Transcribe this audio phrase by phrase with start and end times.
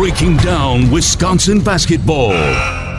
[0.00, 2.30] breaking down Wisconsin basketball.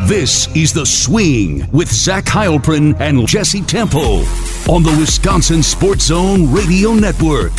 [0.05, 4.23] This is The Swing with Zach Heilprin and Jesse Temple
[4.69, 7.53] on the Wisconsin Sports Zone Radio Network.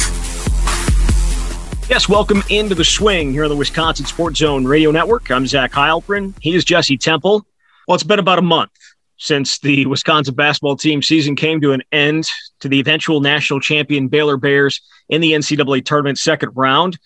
[1.88, 5.28] Yes, welcome into The Swing here on the Wisconsin Sports Zone Radio Network.
[5.28, 6.34] I'm Zach Heilprin.
[6.40, 7.44] He is Jesse Temple.
[7.88, 8.70] Well, it's been about a month
[9.16, 12.28] since the Wisconsin basketball team season came to an end
[12.60, 16.96] to the eventual national champion Baylor Bears in the NCAA tournament second round.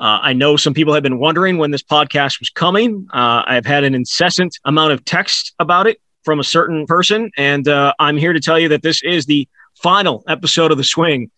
[0.00, 3.06] Uh, I know some people have been wondering when this podcast was coming.
[3.12, 7.68] Uh, I've had an incessant amount of text about it from a certain person, and
[7.68, 9.46] uh, I'm here to tell you that this is the
[9.82, 11.30] final episode of The Swing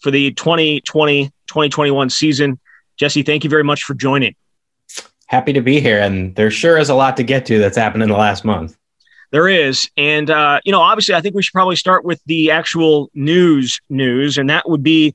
[0.00, 2.58] for the 2020 2021 season.
[2.96, 4.34] Jesse, thank you very much for joining.
[5.26, 8.02] Happy to be here, and there sure is a lot to get to that's happened
[8.02, 8.76] in the last month.
[9.30, 12.50] There is, and uh, you know, obviously, I think we should probably start with the
[12.50, 15.14] actual news news, and that would be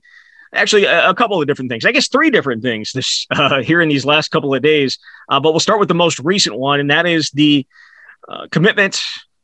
[0.53, 1.85] actually a, a, couple of different things.
[1.85, 4.98] I guess three different things this uh, here in these last couple of days.
[5.29, 7.65] Uh, but we'll start with the most recent one, and that is the
[8.27, 9.01] uh, commitment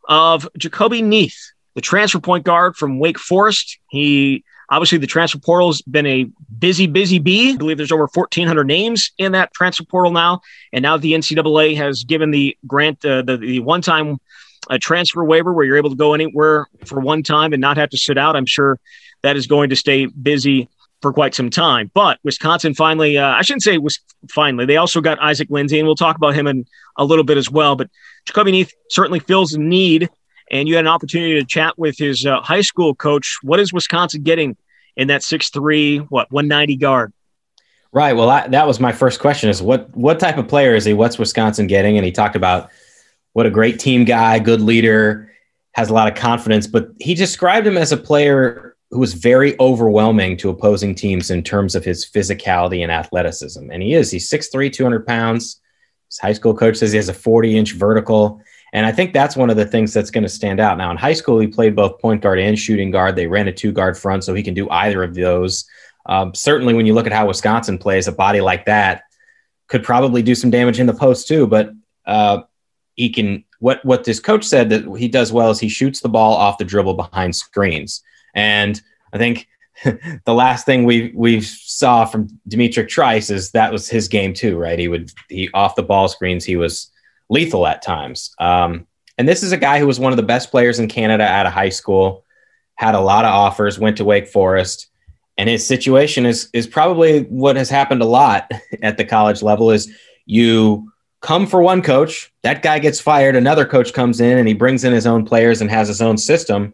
[0.07, 3.79] of Jahcobi Neath, the transfer point guard from Wake Forest.
[3.89, 7.53] He obviously the transfer portal has been a busy, busy bee.
[7.53, 11.75] I believe there's over 1,400 names in that transfer portal now, and now the NCAA
[11.77, 14.19] has given the grant uh, the the one time
[14.69, 17.77] a uh, transfer waiver where you're able to go anywhere for one time and not
[17.77, 18.35] have to sit out.
[18.35, 18.79] I'm sure
[19.23, 20.69] that is going to stay busy
[21.01, 21.91] for quite some time.
[21.93, 25.87] But Wisconsin finally, uh, I shouldn't say was finally, they also got Isaac Lindsey, and
[25.87, 26.65] we'll talk about him in
[26.97, 27.75] a little bit as well.
[27.75, 27.89] But
[28.27, 30.09] Jahcobi Neath certainly feels the need,
[30.51, 33.37] and you had an opportunity to chat with his uh, high school coach.
[33.41, 34.57] What is Wisconsin getting
[34.95, 37.13] in that six three, what, 190 guard?
[37.91, 38.13] Right.
[38.13, 40.93] Well, I, that was my first question: is what what type of player is he?
[40.93, 41.97] What's Wisconsin getting?
[41.97, 42.69] And he talked about
[43.33, 45.31] what a great team guy, good leader,
[45.71, 46.67] has a lot of confidence.
[46.67, 51.43] But he described him as a player who was very overwhelming to opposing teams in
[51.43, 53.69] terms of his physicality and athleticism.
[53.69, 54.09] And he is.
[54.09, 55.61] He's 6'3, 200 pounds.
[56.07, 58.41] His high school coach says he has a 40 inch vertical.
[58.73, 60.77] And I think that's one of the things that's going to stand out.
[60.77, 63.15] Now, in high school, he played both point guard and shooting guard.
[63.15, 65.65] They ran a two guard front, so he can do either of those.
[66.05, 69.03] Um, certainly, when you look at how Wisconsin plays, a body like that
[69.67, 71.47] could probably do some damage in the post too.
[71.47, 71.71] But
[72.05, 72.43] uh,
[72.95, 73.43] he can.
[73.59, 76.57] What what this coach said that he does well is he shoots the ball off
[76.59, 78.03] the dribble behind screens.
[78.39, 79.49] And I think
[79.83, 84.57] the last thing we we saw from D'Mitrik Trice is that was his game too,
[84.57, 84.79] right?
[84.79, 86.89] He would he off the ball screens, he was
[87.27, 88.33] lethal at times.
[88.39, 91.25] Um, and this is a guy who was one of the best players in Canada
[91.25, 92.23] out of high school,
[92.75, 94.87] had a lot of offers, went to Wake Forest,
[95.37, 98.49] and his situation is is probably what has happened a lot
[98.81, 99.93] at the college level is
[100.25, 100.89] you
[101.21, 104.85] come for one coach, that guy gets fired, another coach comes in and he brings
[104.85, 106.73] in his own players and has his own system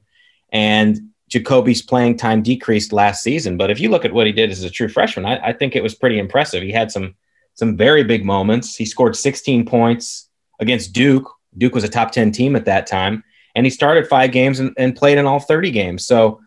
[0.51, 0.99] and
[1.29, 4.63] Jahcobi's playing time decreased last season, but if you look at what he did as
[4.63, 6.61] a true freshman, I, I, think it was pretty impressive.
[6.61, 7.15] He had some
[7.55, 8.75] some very big moments.
[8.75, 11.31] He scored 16 points against Duke.
[11.57, 13.23] Duke was a top 10 team at that time,
[13.55, 16.05] and he started five games and, and played in all 30 games.
[16.05, 16.41] So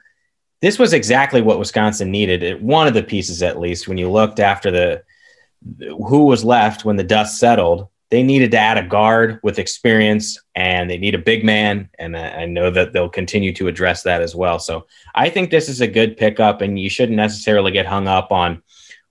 [0.60, 2.42] this was exactly what Wisconsin needed.
[2.42, 5.02] It, One of the pieces, at least, when you looked after the
[6.06, 10.38] who was left when the dust settled they needed to add a guard with experience
[10.54, 11.90] and they need a big man.
[11.98, 14.58] And I know that they'll continue to address that as well.
[14.58, 18.32] So I think this is a good pickup, and you shouldn't necessarily get hung up
[18.32, 18.62] on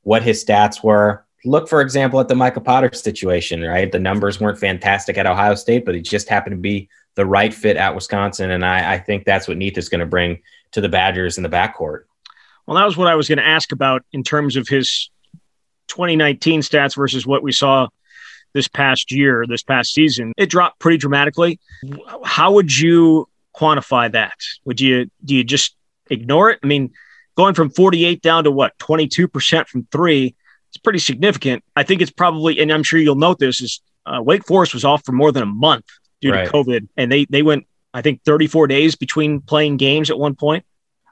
[0.02, 1.26] what his stats were.
[1.46, 3.92] Look, for example, at the Micah Potter situation, right?
[3.92, 7.54] The numbers weren't fantastic at Ohio State, but he just happened to be the right
[7.54, 8.52] fit at Wisconsin.
[8.52, 10.42] And I, I think that's what Neath is going to bring
[10.72, 12.04] to the Badgers in the backcourt.
[12.66, 15.10] Well, that was what I was going to ask about in terms of his
[15.88, 17.88] 2019 stats versus what we saw
[18.58, 21.60] this past year, this past season, it dropped pretty dramatically.
[22.26, 24.34] How would you quantify that?
[24.66, 25.76] Would you do you just
[26.10, 26.60] ignore it?
[26.64, 26.92] I mean,
[27.36, 30.36] going from 48 down to what 22% from three,
[30.70, 31.64] it's pretty significant.
[31.76, 34.84] I think it's probably, and I'm sure you'll note this, is uh, Wake Forest was
[34.84, 35.86] off for more than a month
[36.20, 36.46] due right.
[36.46, 40.36] to COVID, and they they went I think 34 days between playing games at one
[40.36, 40.66] point.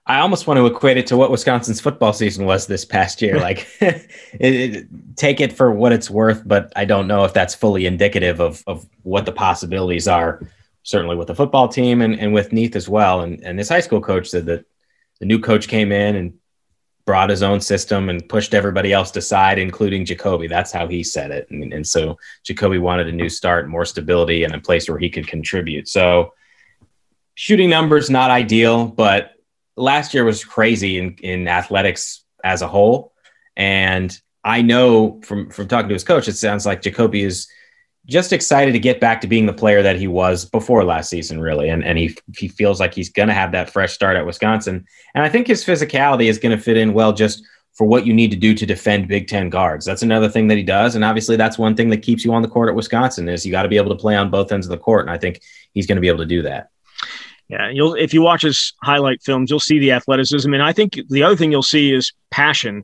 [0.08, 3.40] I almost want to equate it to what Wisconsin's football season was this past year.
[3.46, 4.08] Like, it,
[4.40, 8.40] it, take it for what it's worth, but I don't know if that's fully indicative
[8.40, 10.42] of of what the possibilities are.
[10.84, 13.22] Certainly with the football team and, and with Neath as well.
[13.22, 14.66] And and his high school coach said that
[15.20, 16.34] the new coach came in and
[17.06, 20.50] brought his own system and pushed everybody else to side, including Jahcobi.
[20.50, 21.48] That's how he said it.
[21.52, 25.10] And, and so Jahcobi wanted a new start, more stability, and a place where he
[25.10, 25.88] could contribute.
[25.88, 26.34] So
[27.36, 29.35] shooting numbers not ideal, but
[29.78, 33.14] last year was crazy in, in athletics as a whole.
[33.56, 37.48] And I know from, from talking to his coach, it sounds like Jahcobi is
[38.06, 41.40] just excited to get back to being the player that he was before last season,
[41.40, 41.70] really.
[41.70, 44.86] And, and he, he feels like he's going to have that fresh start at Wisconsin.
[45.16, 47.44] And I think his physicality is going to fit in well just
[47.76, 49.86] for what you need to do to defend Big Ten guards.
[49.86, 52.42] That's another thing that he does, and obviously that's one thing that keeps you on
[52.42, 54.66] the court at Wisconsin is you got to be able to play on both ends
[54.66, 55.42] of the court, and I think
[55.74, 56.70] he's going to be able to do that.
[57.48, 61.00] Yeah, you'll if you watch his highlight films, you'll see the athleticism, and I think
[61.10, 62.84] the other thing you'll see is passion.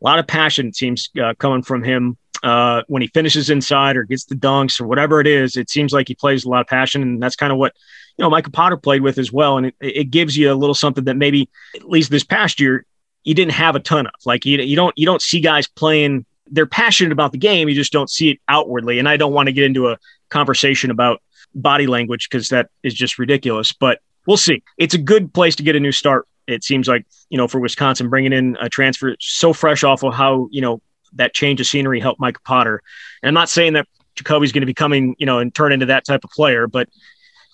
[0.00, 4.04] A lot of passion seems uh, coming from him uh, when he finishes inside or
[4.04, 5.56] gets the dunks or whatever it is.
[5.56, 7.74] It seems like he plays a lot of passion, and that's kind of what
[8.18, 9.56] you know Michael Potter played with as well.
[9.56, 12.84] And it, it gives you a little something that maybe at least this past year
[13.24, 14.12] you didn't have a ton of.
[14.24, 16.26] Like you, you don't you don't see guys playing.
[16.48, 17.68] They're passionate about the game.
[17.68, 18.98] You just don't see it outwardly.
[18.98, 19.98] And I don't want to get into a
[20.28, 21.22] conversation about
[21.54, 23.72] body language because that is just ridiculous.
[23.72, 24.62] But we'll see.
[24.78, 26.26] It's a good place to get a new start.
[26.46, 30.14] It seems like you know for Wisconsin bringing in a transfer so fresh off of
[30.14, 30.80] how you know
[31.14, 32.82] that change of scenery helped Micah Potter.
[33.22, 35.86] And I'm not saying that Jahcobi's going to be coming you know and turn into
[35.86, 36.88] that type of player, but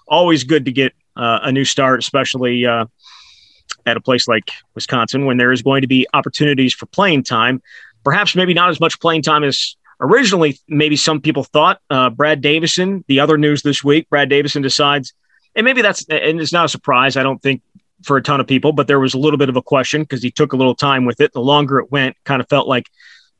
[0.06, 2.86] always good to get uh, a new start, especially uh,
[3.84, 7.62] at a place like Wisconsin when there is going to be opportunities for playing time.
[8.04, 11.80] Perhaps maybe not as much playing time as originally maybe some people thought.
[11.90, 15.12] Uh, Brad Davison, the other news this week, Brad Davison decides,
[15.54, 17.16] and maybe that's and it's not a surprise.
[17.16, 17.62] I don't think
[18.04, 20.22] for a ton of people, but there was a little bit of a question because
[20.22, 21.32] he took a little time with it.
[21.32, 22.88] The longer it went, kind of felt like,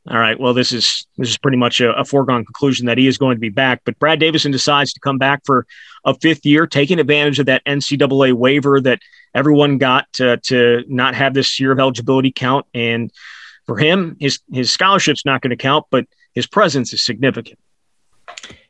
[0.09, 3.07] all right, well, this is this is pretty much a, a foregone conclusion that he
[3.07, 3.81] is going to be back.
[3.85, 5.65] But Brad Davison decides to come back for
[6.05, 8.99] a fifth year, taking advantage of that NCAA waiver that
[9.35, 12.65] everyone got to, to not have this year of eligibility count.
[12.73, 13.11] And
[13.69, 17.59] for him, his his scholarship's not going to count, but his presence is significant.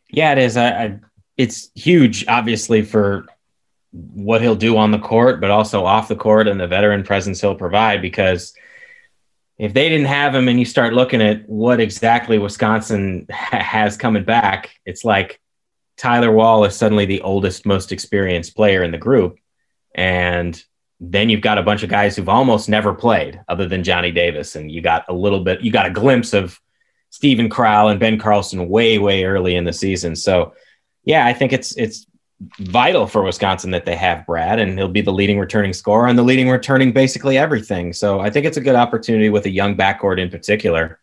[0.10, 0.58] Yeah, it is.
[0.58, 1.00] I, I,
[1.38, 3.26] it's huge, obviously, for
[3.92, 7.40] what he'll do on the court, but also off the court and the veteran presence
[7.40, 8.02] he'll provide.
[8.02, 8.54] Because
[9.58, 13.96] if they didn't have him, and you start looking at what exactly Wisconsin ha- has
[13.96, 15.40] coming back, it's like
[15.96, 19.40] Tyler Wall is suddenly the oldest, most experienced player in the group.
[19.96, 20.62] And
[21.00, 24.56] then you've got a bunch of guys who've almost never played other than Johnny Davis.
[24.56, 26.60] And you got a little bit, you got a glimpse of
[27.10, 30.16] Steven Crowl and Ben Carlson way, way early in the season.
[30.16, 30.54] So
[31.06, 32.06] yeah, I think it's it's
[32.60, 36.18] vital for Wisconsin that they have Brad and he'll be the leading returning scorer and
[36.18, 37.92] the leading returning basically everything.
[37.94, 41.00] So I think it's a good opportunity with a young backcourt in particular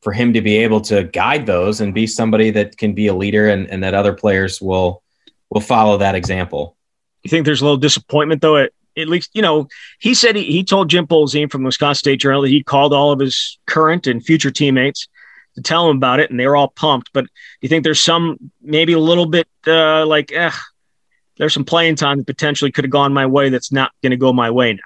[0.00, 3.14] for him to be able to guide those and be somebody that can be a
[3.14, 5.02] leader and, and that other players will
[5.50, 6.76] will follow that example.
[7.22, 9.68] You think there's a little disappointment though at at least you know
[9.98, 13.10] he said he, he told Jim Polzin from Wisconsin State Journal that he called all
[13.12, 15.08] of his current and future teammates
[15.54, 17.10] to tell them about it and they were all pumped.
[17.12, 17.30] But do
[17.62, 20.50] you think there's some maybe a little bit uh, like eh,
[21.38, 24.16] there's some playing time that potentially could have gone my way that's not going to
[24.16, 24.82] go my way now?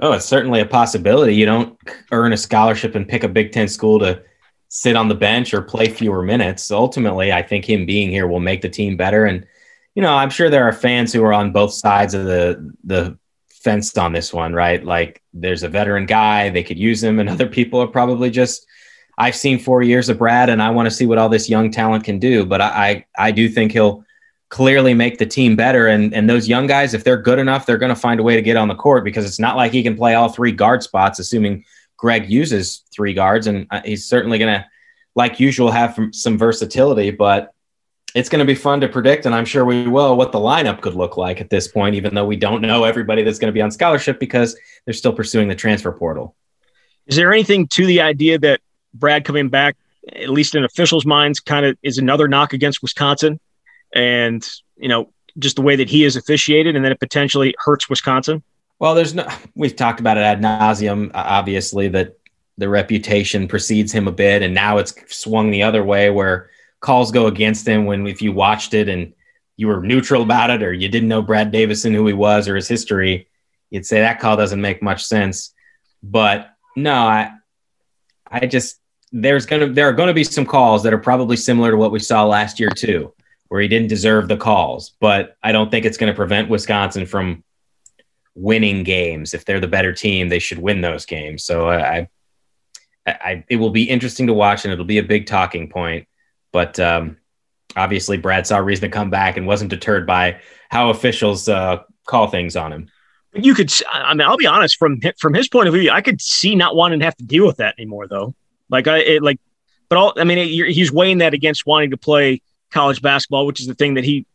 [0.00, 1.34] Oh, it's certainly a possibility.
[1.34, 1.76] You don't
[2.12, 4.22] earn a scholarship and pick a Big Ten school to
[4.68, 6.70] sit on the bench or play fewer minutes.
[6.70, 9.24] Ultimately, I think him being here will make the team better.
[9.24, 9.44] And
[9.94, 13.18] you know, I'm sure there are fans who are on both sides of the the
[13.48, 14.82] fence on this one, right?
[14.82, 18.66] Like, there's a veteran guy; they could use him, and other people are probably just.
[19.18, 21.70] I've seen four years of Brad, and I want to see what all this young
[21.70, 22.46] talent can do.
[22.46, 24.02] But I, I, I do think he'll
[24.48, 25.88] clearly make the team better.
[25.88, 28.34] And and those young guys, if they're good enough, they're going to find a way
[28.36, 30.82] to get on the court because it's not like he can play all three guard
[30.82, 31.64] spots, assuming
[31.96, 34.66] Greg uses three guards, and uh, he's certainly going to,
[35.14, 37.10] like usual, have some versatility.
[37.10, 37.52] But
[38.14, 40.80] it's going to be fun to predict, and I'm sure we will, what the lineup
[40.80, 43.54] could look like at this point, even though we don't know everybody that's going to
[43.54, 46.34] be on scholarship because they're still pursuing the transfer portal.
[47.06, 48.60] Is there anything to the idea that
[48.94, 49.76] Brad coming back,
[50.12, 53.40] at least in officials' minds, kind of is another knock against Wisconsin?
[53.94, 57.88] and you know just the way that he is officiated, and then it potentially hurts
[57.88, 58.42] Wisconsin?
[58.78, 59.26] Well, there's no.
[59.54, 61.10] We've talked about it ad nauseum.
[61.14, 62.18] Obviously, that
[62.58, 67.12] the reputation precedes him a bit, and now it's swung the other way, where calls
[67.12, 69.12] go against him when if you watched it and
[69.56, 72.56] you were neutral about it, or you didn't know Brad Davison who he was or
[72.56, 73.28] his history,
[73.70, 75.54] you'd say that call doesn't make much sense.
[76.02, 77.32] But no, I,
[78.26, 78.80] I just
[79.12, 81.98] there's gonna there are to be some calls that are probably similar to what we
[81.98, 83.12] saw last year too
[83.50, 84.92] where he didn't deserve the calls.
[85.00, 87.42] But I don't think it's going to prevent Wisconsin from
[88.36, 89.34] winning games.
[89.34, 91.42] If they're the better team, they should win those games.
[91.42, 92.08] So I,
[93.04, 96.06] I, I it will be interesting to watch, and it'll be a big talking point.
[96.52, 97.16] But um,
[97.76, 101.82] obviously, Brad saw a reason to come back and wasn't deterred by how officials uh,
[102.06, 102.88] call things on him.
[103.32, 106.20] You could, I mean, I'll be honest from from his point of view, I could
[106.20, 108.34] see not wanting to have to deal with that anymore, though.
[108.68, 109.38] Like I, it, like,
[109.88, 113.60] but all, I mean, it, he's weighing that against wanting to play college basketball, which
[113.60, 114.26] is the thing that he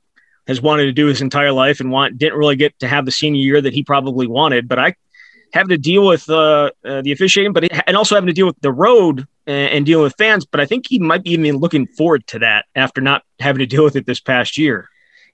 [0.47, 3.11] has wanted to do his entire life and want didn't really get to have the
[3.11, 4.67] senior year that he probably wanted.
[4.67, 4.95] But I
[5.53, 8.45] having to deal with uh, uh, the officiating, but it, and also having to deal
[8.45, 10.45] with the road and, and dealing with fans.
[10.45, 13.65] But I think he might be even looking forward to that after not having to
[13.75, 14.89] deal with it this past year.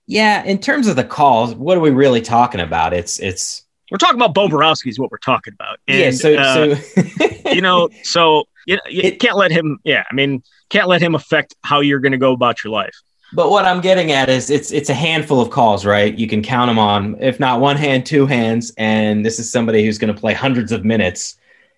[0.07, 2.93] Yeah, in terms of the calls, what are we really talking about?
[2.93, 5.79] It's it's we're talking about Bo Boroski is what we're talking about.
[5.87, 6.11] And, yeah.
[6.11, 7.03] So, uh, so
[7.51, 9.79] you know, so you, you it, can't let him.
[9.83, 12.95] Yeah, I mean, can't let him affect how you're going to go about your life.
[13.33, 16.13] But what I'm getting at is it's it's a handful of calls, right?
[16.17, 18.73] You can count them on, if not one hand, two hands.
[18.77, 21.37] And this is somebody who's going to play hundreds of minutes.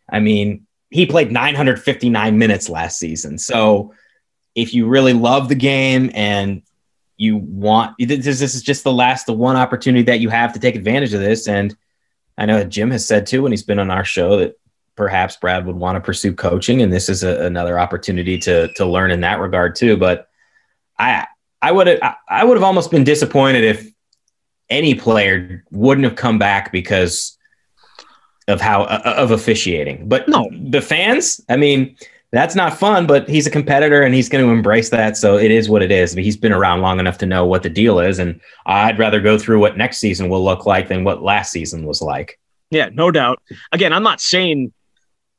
[0.10, 3.40] I mean, he played 959 minutes last season.
[3.40, 3.96] So
[4.54, 6.62] if you really love the game and
[7.18, 10.60] you want this, this is just the last the one opportunity that you have to
[10.60, 11.48] take advantage of this.
[11.48, 11.76] And
[12.38, 14.60] I know that Jim has said too when he's been on our show that
[14.96, 18.86] perhaps Brad would want to pursue coaching, and this is a, another opportunity to to
[18.86, 19.98] learn in that regard too.
[19.98, 20.28] But
[21.00, 21.26] I
[21.60, 23.92] I would have I would have almost been disappointed if
[24.70, 27.36] any player wouldn't have come back because
[28.48, 30.08] of how uh, of officiating.
[30.08, 31.96] But no, the fans, I mean,
[32.32, 35.18] that's not fun, but he's a competitor and he's going to embrace that.
[35.18, 36.14] So it is what it is.
[36.14, 38.18] He's been around long enough to know what the deal is.
[38.18, 41.86] And I'd rather go through what next season will look like than what last season
[41.86, 42.40] was like.
[42.72, 43.40] Yeah, no doubt.
[43.72, 44.74] Again, I'm not saying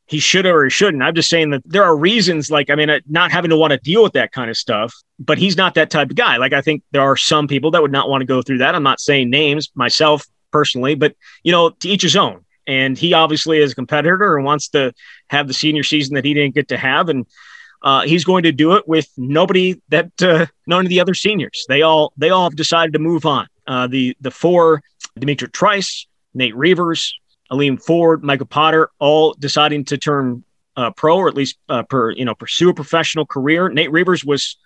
[0.07, 1.03] he should or he shouldn't.
[1.03, 3.73] I'm just saying that there are reasons, like, I mean, uh, not having to want
[3.73, 6.37] to deal with that kind of stuff, but he's not that type of guy.
[6.37, 8.77] Like, I think there are some people that would not want to go through that.
[8.77, 12.44] I'm not saying names myself personally, but, you know, to each his own.
[12.67, 14.93] And he obviously is a competitor and wants to
[15.29, 17.09] have the senior season that he didn't get to have.
[17.09, 17.27] And
[17.85, 21.67] uh, he's going to do it with nobody that uh, none of the other seniors.
[21.69, 23.47] They all they all have decided to move on.
[23.67, 24.83] Uh, the the four,
[25.19, 27.15] D'Mitrik Trice, Nate Reuvers,
[27.53, 30.45] Aleem Ford, Michael Potter, all deciding to turn
[30.77, 33.69] uh, pro or at least uh, per you know pursue a professional career.
[33.69, 34.57] Nate Reuvers was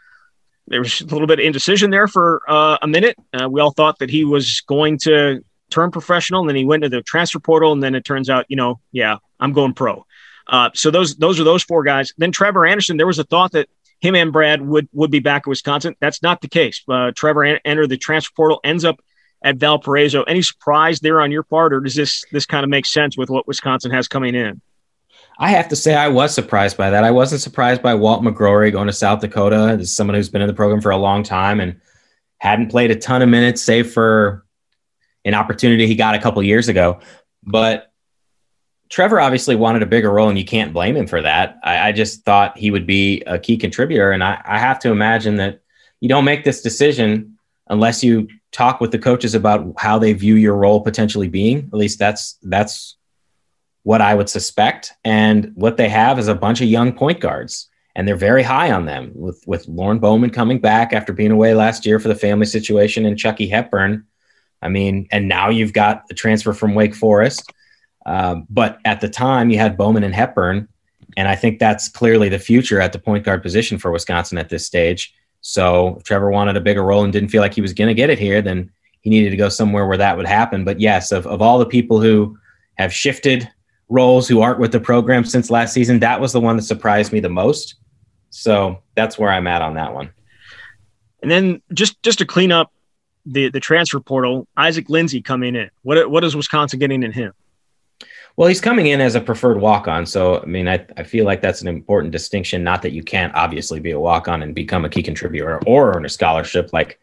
[0.68, 3.16] there was a little bit of indecision there for uh, a minute.
[3.48, 6.88] We all thought that he was going to turn professional, and then he went to
[6.88, 10.04] the transfer portal, and then it turns out, you know, yeah, I'm going pro.
[10.46, 12.12] Uh, so those those are those four guys.
[12.16, 13.68] Then Trevor Anderson, there was a thought that
[14.00, 15.94] him and Brad would would be back at Wisconsin.
[16.00, 16.82] That's not the case.
[16.88, 19.00] Uh, Trevor entered the transfer portal, ends up
[19.42, 20.22] at Valparaiso.
[20.24, 23.30] Any surprise there on your part, or does this this kind of make sense with
[23.30, 24.60] what Wisconsin has coming in?
[25.40, 27.04] I have to say I was surprised by that.
[27.04, 29.76] I wasn't surprised by Walt McGrory going to South Dakota.
[29.78, 31.80] This is someone who's been in the program for a long time and
[32.38, 34.44] hadn't played a ton of minutes, save for
[35.24, 37.00] an opportunity he got a couple years ago.
[37.42, 37.92] But
[38.88, 41.58] Trevor obviously wanted a bigger role, and you can't blame him for that.
[41.62, 44.90] I, I just thought he would be a key contributor, and I, I have to
[44.90, 45.60] imagine that
[46.00, 50.36] you don't make this decision unless you talk with the coaches about how they view
[50.36, 51.68] your role potentially being.
[51.72, 52.96] At least that's that's
[53.82, 54.92] what I would suspect.
[55.04, 58.72] And what they have is a bunch of young point guards, and they're very high
[58.72, 59.12] on them.
[59.14, 63.04] With with Lorne Bowman coming back after being away last year for the family situation,
[63.04, 64.06] and Chucky Hepburn.
[64.62, 67.52] I mean, and now you've got the transfer from Wake Forest.
[68.06, 70.68] Uh, but at the time, you had Bowman and Hepburn,
[71.16, 74.48] and I think that's clearly the future at the point guard position for Wisconsin at
[74.48, 75.14] this stage.
[75.40, 77.94] So if Trevor wanted a bigger role and didn't feel like he was going to
[77.94, 80.64] get it here, then he needed to go somewhere where that would happen.
[80.64, 82.38] But yes, of, of all the people who
[82.76, 83.48] have shifted
[83.88, 87.12] roles who aren't with the program since last season, that was the one that surprised
[87.12, 87.76] me the most.
[88.30, 90.10] So that's where I'm at on that one.
[91.22, 92.72] And then just just to clean up
[93.30, 95.70] the the transfer portal, Isaac Lindsey coming in.
[95.82, 97.32] What what is Wisconsin getting in him?
[98.36, 100.06] Well, he's coming in as a preferred walk on.
[100.06, 102.62] So, I mean, I, I feel like that's an important distinction.
[102.62, 105.96] Not that you can't obviously be a walk on and become a key contributor or
[105.96, 107.00] earn a scholarship like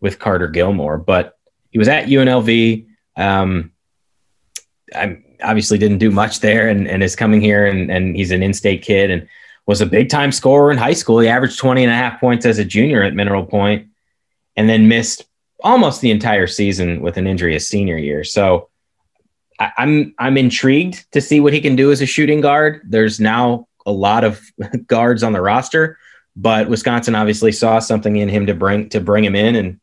[0.00, 1.36] with Carter Gilmore, but
[1.70, 2.86] he was at UNLV.
[3.16, 3.72] Um,
[4.94, 8.42] I obviously didn't do much there and, and is coming here and, and he's an
[8.42, 9.28] in state kid and
[9.66, 11.18] was a big time scorer in high school.
[11.18, 13.86] He averaged 20 and a half points as a junior at Mineral Point
[14.56, 15.26] and then missed
[15.62, 18.24] almost the entire season with an injury his senior year.
[18.24, 18.68] So,
[19.58, 22.82] I, I'm I'm intrigued to see what he can do as a shooting guard.
[22.84, 24.42] There's now a lot of
[24.86, 25.98] guards on the roster,
[26.36, 29.80] but Wisconsin obviously saw something in him to bring to bring him in and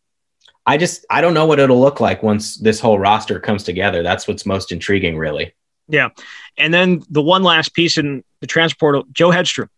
[0.67, 4.03] I just I don't know what it'll look like once this whole roster comes together.
[4.03, 5.55] That's what's most intriguing really.
[5.87, 6.09] Yeah.
[6.57, 9.69] And then the one last piece in the transport Joe Hedstrom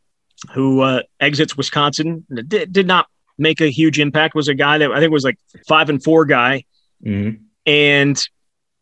[0.53, 3.07] who uh, exits Wisconsin did, did not
[3.39, 6.25] make a huge impact was a guy that I think was like 5 and 4
[6.25, 6.65] guy.
[7.05, 7.43] Mm-hmm.
[7.65, 8.29] And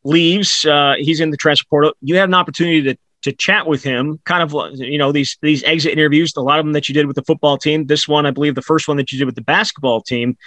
[0.08, 0.66] leaves.
[0.66, 1.94] Uh, he's in the transfer portal.
[2.02, 4.20] You had an opportunity to to chat with him.
[4.26, 6.34] Kind of, you know, these these exit interviews.
[6.38, 7.86] A lot of them that you did with the football team.
[7.86, 10.38] This one, I believe, the first one that you did with the basketball team.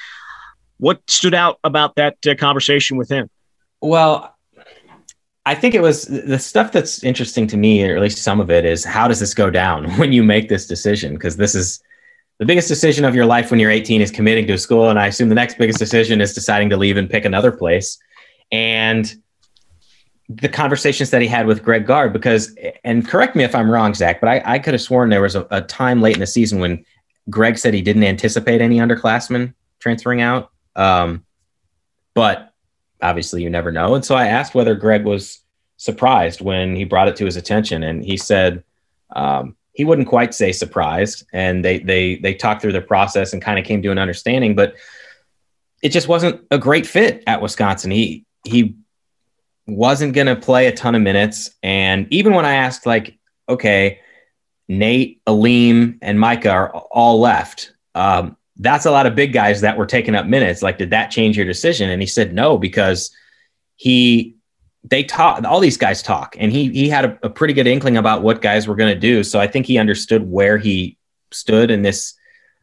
[0.79, 3.29] What stood out about that uh, conversation with him?
[3.83, 4.35] Well,
[5.45, 8.51] I think it was the stuff that's interesting to me, or at least some of
[8.51, 11.15] it, is how does this go down when you make this decision?
[11.15, 11.83] Because this is
[12.41, 14.99] the biggest decision of your life when you're 18 is committing to a school, and
[14.99, 17.99] I assume the next biggest decision is deciding to leave and pick another place.
[18.51, 19.15] And
[20.31, 23.93] the conversations that he had with Greg Gard because, and correct me if I'm wrong,
[23.93, 26.27] Zach, but I, I could have sworn there was a, a, time late in the
[26.27, 26.83] season when
[27.29, 30.51] Greg said he didn't anticipate any underclassmen transferring out.
[30.77, 31.27] Um,
[32.15, 32.55] but
[33.03, 33.95] obviously, you never know.
[33.95, 35.41] And so I asked whether Greg was
[35.77, 38.65] surprised when he brought it to his attention, and he said
[39.15, 43.43] um, he wouldn't quite say surprised, and they they they talked through the process and
[43.43, 44.75] kind of came to an understanding, but
[45.83, 47.91] it just wasn't a great fit at Wisconsin.
[47.91, 48.77] He he
[49.67, 54.01] wasn't going to play a ton of minutes, and even when I asked, like, okay,
[54.69, 57.73] Nate, Aleem, and Micah are all left.
[57.95, 60.63] Um, that's a lot of big guys that were taking up minutes.
[60.63, 61.91] Like, did that change your decision?
[61.91, 63.11] And he said no because
[63.77, 64.37] he
[64.85, 67.97] they talk all these guys talk and he he had a, a pretty good inkling
[67.97, 69.23] about what guys were going to do.
[69.23, 70.97] So i think he understood where he
[71.33, 72.15] stood in this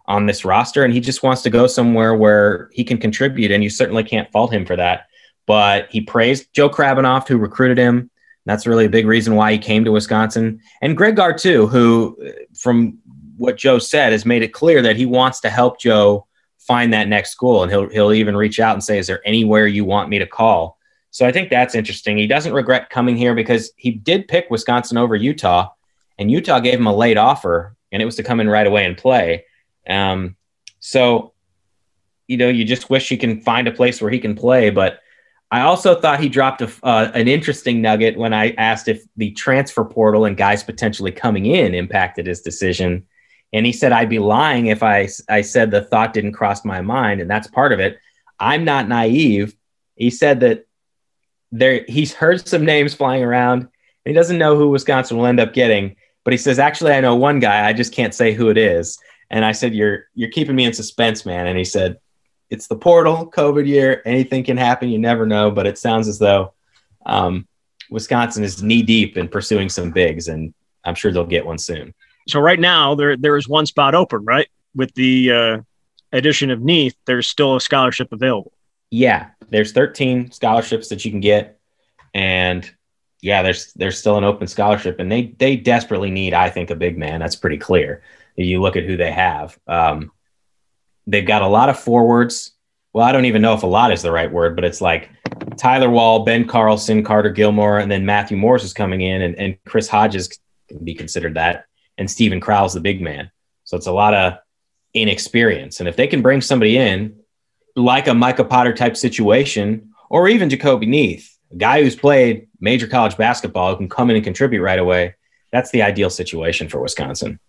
[0.07, 3.63] on this roster and he just wants to go somewhere where he can contribute and
[3.63, 5.07] you certainly can't fault him for that.
[5.45, 8.09] But he praised joe krabbenhoft who recruited him.
[8.45, 10.62] That's really a big reason why he came to wisconsin.
[10.81, 12.17] And greg too who
[12.57, 12.97] from
[13.38, 16.25] what joe said has made it clear that he wants to help joe
[16.57, 19.67] find that next school and he'll, he'll even reach out and say is there anywhere
[19.67, 20.76] you want me to call
[21.17, 22.15] so I think that's interesting.
[22.15, 25.69] He doesn't regret coming here because he did pick Wisconsin over Utah,
[26.19, 28.86] and Utah gave him a late offer, and it was to come in right away
[28.86, 29.45] and play.
[29.89, 30.36] Um,
[30.79, 31.33] so,
[32.27, 34.69] you know, you just wish he can find a place where he can play.
[34.69, 35.00] But
[35.50, 39.31] I also thought he dropped a, uh, an interesting nugget when I asked if the
[39.31, 43.07] transfer portal and guys potentially coming in impacted his decision.
[43.53, 46.81] And he said, I'd be lying if I, I said the thought didn't cross my
[46.81, 47.21] mind.
[47.21, 47.97] And that's part of it.
[48.39, 49.55] I'm not naive.
[49.95, 50.66] He said that
[51.51, 53.70] there he's heard some names flying around and
[54.06, 55.96] he doesn't know who Wisconsin will end up getting.
[56.24, 57.68] But he says, actually, I know one guy.
[57.68, 58.98] I just can't say who it is.
[59.30, 61.48] And I said, you're you're keeping me in suspense, man.
[61.48, 61.98] And he said,
[62.50, 64.01] it's the portal, COVID year.
[64.06, 64.89] Anything can happen.
[64.89, 65.51] You never know.
[65.51, 66.54] But it sounds as though
[67.06, 67.48] um,
[67.89, 71.94] Wisconsin is knee deep in pursuing some bigs, and I'm sure they'll get one soon.
[72.27, 74.48] So right now there there is one spot open, right?
[74.75, 75.58] With the uh,
[76.12, 78.54] addition of Neath, there's still a scholarship available.
[78.89, 81.60] Yeah, there's 13 scholarships that you can get,
[82.13, 82.70] and
[83.22, 86.75] yeah, there's there's still an open scholarship, and they they desperately need, I think, a
[86.75, 87.20] big man.
[87.20, 88.04] That's pretty clear.
[88.36, 89.58] You look at who they have.
[89.68, 90.12] Um,
[91.08, 92.51] they've got a lot of forwards.
[92.94, 95.10] Well, I don't even know if a lot is the right word, but it's like
[95.57, 99.57] Tyler Wall, Ben Carlson, Carter Gilmore, and then Matthew Mors is coming in, and, and
[99.66, 101.66] Chris Hodges can be considered that,
[101.98, 103.31] and Steven Crowl's the big man.
[103.64, 104.38] So it's a lot of
[104.94, 105.79] inexperience.
[105.79, 107.20] And if they can bring somebody in
[107.81, 112.87] like a Micah Potter type situation, or even Jahcobi Neath, a guy who's played major
[112.87, 115.16] college basketball who can come in and contribute right away.
[115.51, 117.40] That's the ideal situation for Wisconsin.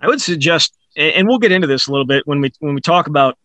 [0.00, 2.80] I would suggest, and we'll get into this a little bit when we when we
[2.80, 3.38] talk about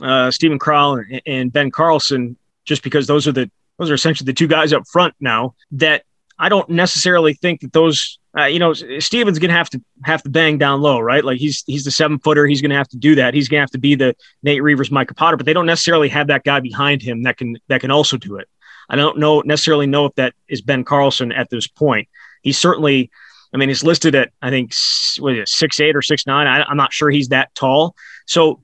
[0.00, 4.32] uh, Steven Crowl and Ben Carlson, just because those are the those are essentially the
[4.32, 5.54] two guys up front now.
[5.72, 6.04] That
[6.40, 10.30] I don't necessarily think that those uh, you know, Steven's gonna have to have to
[10.30, 11.24] bang down low, right?
[11.24, 12.46] Like he's he's the seven footer.
[12.46, 13.34] He's gonna have to do that.
[13.34, 16.28] He's gonna have to be the Nate Reuvers, Micah Potter, but they don't necessarily have
[16.28, 18.48] that guy behind him that can that can also do it.
[18.88, 22.08] I don't know necessarily know if that is Ben Carlson at this point.
[22.42, 23.10] He's certainly,
[23.52, 24.72] I mean, he's listed at I think
[25.18, 26.46] what is it, six eight or six nine.
[26.46, 27.96] I, am not sure he's that tall.
[28.26, 28.60] So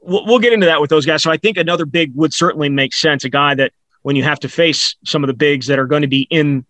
[0.00, 1.24] we'll, we'll get into that with those guys.
[1.24, 3.24] So I think another big would certainly make sense.
[3.24, 6.02] A guy that when you have to face some of the bigs that are going
[6.02, 6.64] to be in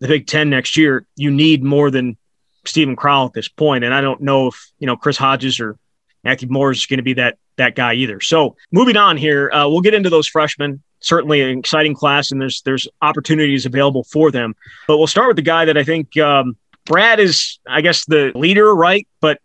[0.00, 2.16] the Big Ten next year, you need more than
[2.64, 3.84] Steven Crowl at this point.
[3.84, 5.76] And I don't know if, you know, Chris Hodges or
[6.24, 8.20] Matthew Moore is going to be that that guy either.
[8.20, 10.82] So moving on here, uh, we'll get into those freshmen.
[11.00, 14.54] Certainly an exciting class, and there's there's opportunities available for them.
[14.88, 16.56] But we'll start with the guy that I think um,
[16.86, 19.06] Brad is, I guess, the leader, right?
[19.20, 19.40] But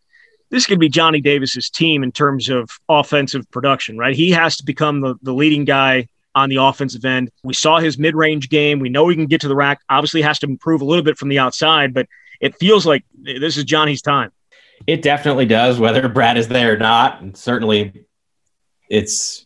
[0.50, 4.16] this could be Johnny Davis's team in terms of offensive production, right?
[4.16, 7.32] He has to become the, the leading guy on the offensive end.
[7.44, 8.80] We saw his mid range game.
[8.80, 9.82] We know he can get to the rack.
[9.90, 12.08] Obviously, has to improve a little bit from the outside, but
[12.42, 14.32] it feels like this is Johnny's time.
[14.88, 17.22] It definitely does, whether Brad is there or not.
[17.22, 18.06] And certainly,
[18.90, 19.46] it's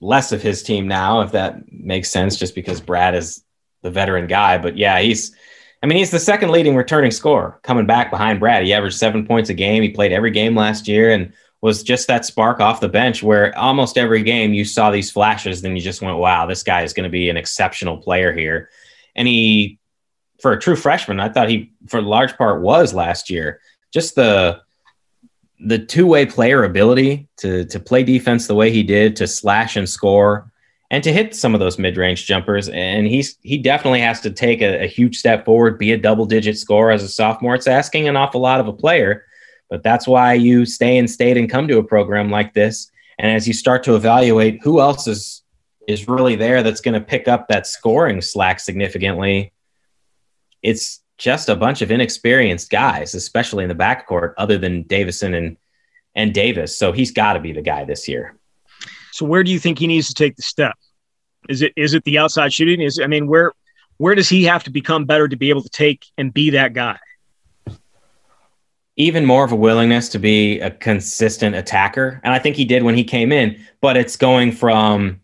[0.00, 3.44] less of his team now, if that makes sense, just because Brad is
[3.82, 4.58] the veteran guy.
[4.58, 5.34] But yeah, he's.
[5.82, 8.64] I mean, he's the second leading returning scorer coming back behind Brad.
[8.64, 9.82] He averaged seven points a game.
[9.82, 11.34] He played every game last year, and
[11.64, 15.62] was just that spark off the bench where almost every game you saw these flashes,
[15.62, 18.68] then you just went, wow, this guy is going to be an exceptional player here.
[19.16, 19.78] And he,
[20.42, 23.60] for a true freshman, I thought he, for large part, was last year.
[23.94, 24.60] Just the,
[25.58, 29.88] the two-way player ability to to play defense the way he did, to slash and
[29.88, 30.52] score,
[30.90, 32.68] and to hit some of those mid-range jumpers.
[32.68, 36.58] And he's he definitely has to take a, a huge step forward, be a double-digit
[36.58, 37.54] scorer as a sophomore.
[37.54, 39.24] It's asking an awful lot of a player.
[39.70, 42.90] But that's why you stay in state and come to a program like this.
[43.18, 45.42] And as you start to evaluate who else is
[45.86, 49.52] is really there that's going to pick up that scoring slack significantly,
[50.62, 55.56] it's just a bunch of inexperienced guys, especially in the backcourt, other than Davison and
[56.14, 56.76] and Davis.
[56.76, 58.38] So he's got to be the guy this year.
[59.12, 60.74] So where do you think he needs to take the step?
[61.48, 62.80] Is it is it the outside shooting?
[62.80, 63.52] Is I mean where
[63.98, 66.72] where does he have to become better to be able to take and be that
[66.72, 66.98] guy?
[68.96, 72.20] Even more of a willingness to be a consistent attacker.
[72.22, 75.20] And I think he did when he came in, but it's going from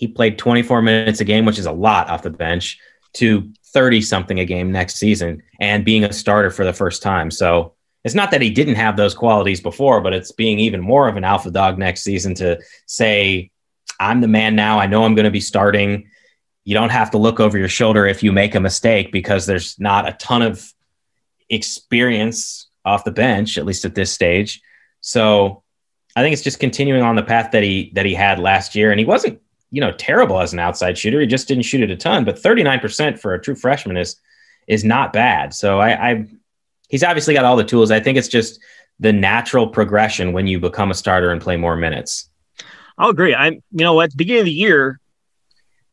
[0.00, 2.78] he played 24 minutes a game, which is a lot off the bench,
[3.14, 7.30] to 30 something a game next season and being a starter for the first time.
[7.30, 11.06] So it's not that he didn't have those qualities before, but it's being even more
[11.06, 13.50] of an alpha dog next season to say,
[13.98, 14.78] I'm the man now.
[14.78, 16.08] I know I'm going to be starting.
[16.64, 19.78] You don't have to look over your shoulder if you make a mistake because there's
[19.78, 20.72] not a ton of
[21.50, 24.60] experience off the bench, at least at this stage.
[25.00, 25.62] So
[26.16, 28.90] I think it's just continuing on the path that he that he had last year.
[28.90, 29.40] And he wasn't,
[29.70, 31.20] you know, terrible as an outside shooter.
[31.20, 34.16] He just didn't shoot it a ton, but 39% for a true freshman is
[34.66, 35.54] is not bad.
[35.54, 36.26] So I, I
[36.88, 37.90] he's obviously got all the tools.
[37.90, 38.60] I think it's just
[38.98, 42.28] the natural progression when you become a starter and play more minutes.
[42.98, 43.34] I'll agree.
[43.34, 45.00] I'm, you know, at the beginning of the year,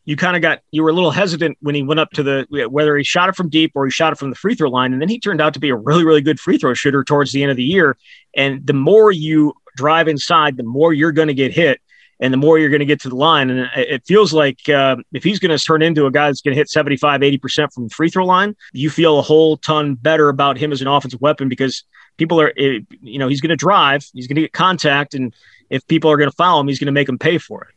[0.08, 2.67] you kind of got you were a little hesitant when he went up to the
[2.72, 4.93] whether he shot it from deep or he shot it from the free throw line,
[4.93, 7.34] and then he turned out to be a really really good free throw shooter towards
[7.34, 7.98] the end of the year.
[8.34, 11.82] And the more you drive inside, the more you're going to get hit
[12.22, 13.50] and the more you're going to get to the line.
[13.50, 16.56] And it feels like uh, if he's going to turn into a guy that's going
[16.56, 20.30] to hit 75, 80% from the free throw line, you feel a whole ton better
[20.30, 21.84] about him as an offensive weapon because
[22.17, 25.13] people are, eh, you know, he's going to drive, he's going to get contact.
[25.13, 25.36] And
[25.70, 27.76] if people are going to foul him, he's going to make them pay for it.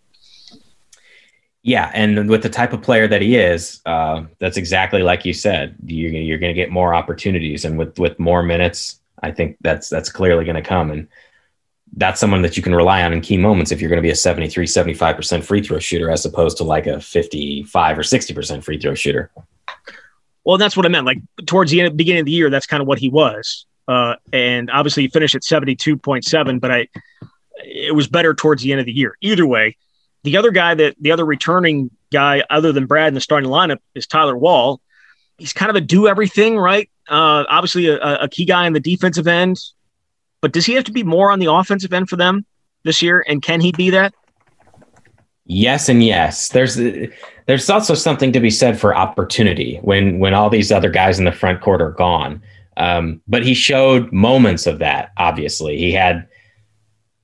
[1.62, 5.34] Yeah, and with the type of player that he is, uh, that's exactly like you
[5.34, 5.76] said.
[5.84, 9.88] You're, you're going to get more opportunities, and with with more minutes, I think that's
[9.88, 10.90] that's clearly going to come.
[10.90, 11.08] And
[11.96, 14.10] that's someone that you can rely on in key moments if you're going to be
[14.10, 18.78] a 73, 75% free throw shooter as opposed to like a 55 or 60% free
[18.78, 19.30] throw shooter.
[20.44, 21.04] Well, that's what I meant.
[21.04, 23.66] Like towards the end, beginning of the year, that's kind of what he was.
[23.88, 26.88] Uh, and obviously he finished at 72.7, but I,
[27.64, 29.16] it was better towards the end of the year.
[29.20, 29.76] Either way,
[30.22, 33.78] the other guy that the other returning guy other than Brad in the starting lineup
[33.94, 34.80] is Tyler Wall.
[35.38, 36.90] He's kind of a do everything, right?
[37.08, 39.58] Uh, obviously a, a key guy in the defensive end.
[40.40, 42.44] But does he have to be more on the offensive end for them
[42.84, 43.24] this year?
[43.28, 44.14] And can he be that?
[45.46, 46.50] Yes and yes.
[46.50, 46.78] There's
[47.46, 51.24] there's also something to be said for opportunity when when all these other guys in
[51.24, 52.42] the front court are gone.
[52.76, 55.10] Um, but he showed moments of that.
[55.16, 56.26] Obviously, he had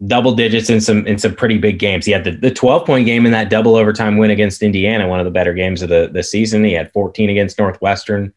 [0.04, 2.04] double digits in some in some pretty big games.
[2.04, 5.20] He had the, the 12 point game in that double overtime win against Indiana, one
[5.20, 6.64] of the better games of the, the season.
[6.64, 8.32] He had 14 against Northwestern,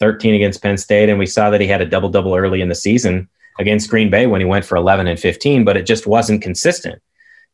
[0.00, 2.68] 13 against Penn State, and we saw that he had a double double early in
[2.68, 6.06] the season against Green Bay when he went for 11 and 15, but it just
[6.06, 7.02] wasn't consistent.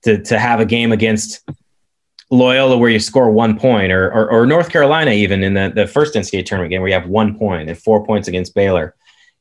[0.05, 1.45] To, to have a game against
[2.31, 5.89] Loyola where you score one point, or, or, or North Carolina, even in the, the
[5.89, 8.95] first NCAA tournament game where you have one point and four points against Baylor.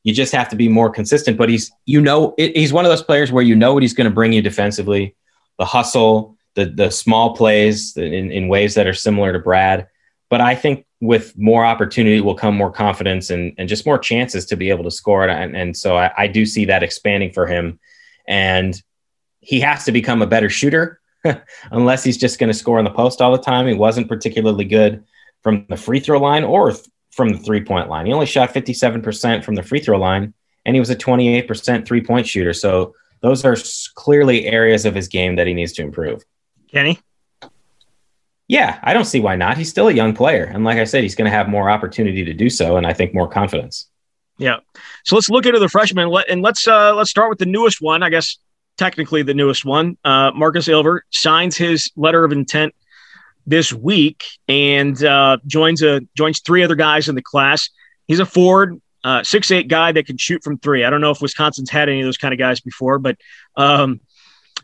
[0.04, 1.36] You just have to be more consistent.
[1.36, 3.94] But he's, you know, it, he's one of those players where you know what he's
[3.94, 5.14] going to bring you defensively
[5.58, 9.88] the hustle, the, the small plays in, in ways that are similar to Brad.
[10.30, 14.46] But I think with more opportunity will come more confidence and, and just more chances
[14.46, 15.30] to be able to score it.
[15.30, 17.78] And, and so I, I do see that expanding for him.
[18.26, 18.80] And
[19.40, 21.00] he has to become a better shooter
[21.70, 23.66] unless he's just going to score in the post all the time.
[23.66, 25.04] He wasn't particularly good
[25.42, 26.84] from the free throw line or th-
[27.18, 28.06] from the three point line.
[28.06, 30.32] He only shot 57% from the free throw line,
[30.64, 32.52] and he was a 28% three point shooter.
[32.54, 33.56] So those are
[33.96, 36.22] clearly areas of his game that he needs to improve.
[36.70, 37.00] Kenny?
[38.46, 39.58] Yeah, I don't see why not.
[39.58, 42.24] He's still a young player, and like I said, he's going to have more opportunity
[42.24, 43.90] to do so, and I think more confidence.
[44.38, 44.60] Yeah.
[45.04, 48.04] So let's look into the freshmen, and let's uh, let's start with the newest one.
[48.04, 48.38] I guess
[48.78, 49.98] technically the newest one.
[50.04, 52.74] Uh, Markus Ilver signs his letter of intent
[53.46, 57.70] this week and uh, joins a joins three other guys in the class.
[58.06, 60.84] He's a forward, uh, six eight guy that can shoot from three.
[60.84, 63.16] I don't know if Wisconsin's had any of those kind of guys before, but
[63.56, 64.00] um,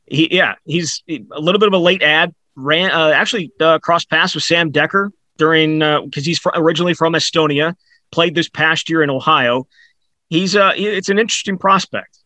[0.07, 4.11] he yeah he's a little bit of a late ad ran uh, actually uh, crossed
[4.11, 7.75] paths with Sam Dekker during because uh, he's fr- originally from Estonia,
[8.11, 9.67] played this past year in Ohio.
[10.29, 12.19] He's uh, it's an interesting prospect.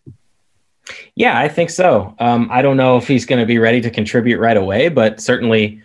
[1.14, 2.14] Yeah, I think so.
[2.18, 5.20] Um, I don't know if he's going to be ready to contribute right away, but
[5.20, 5.82] certainly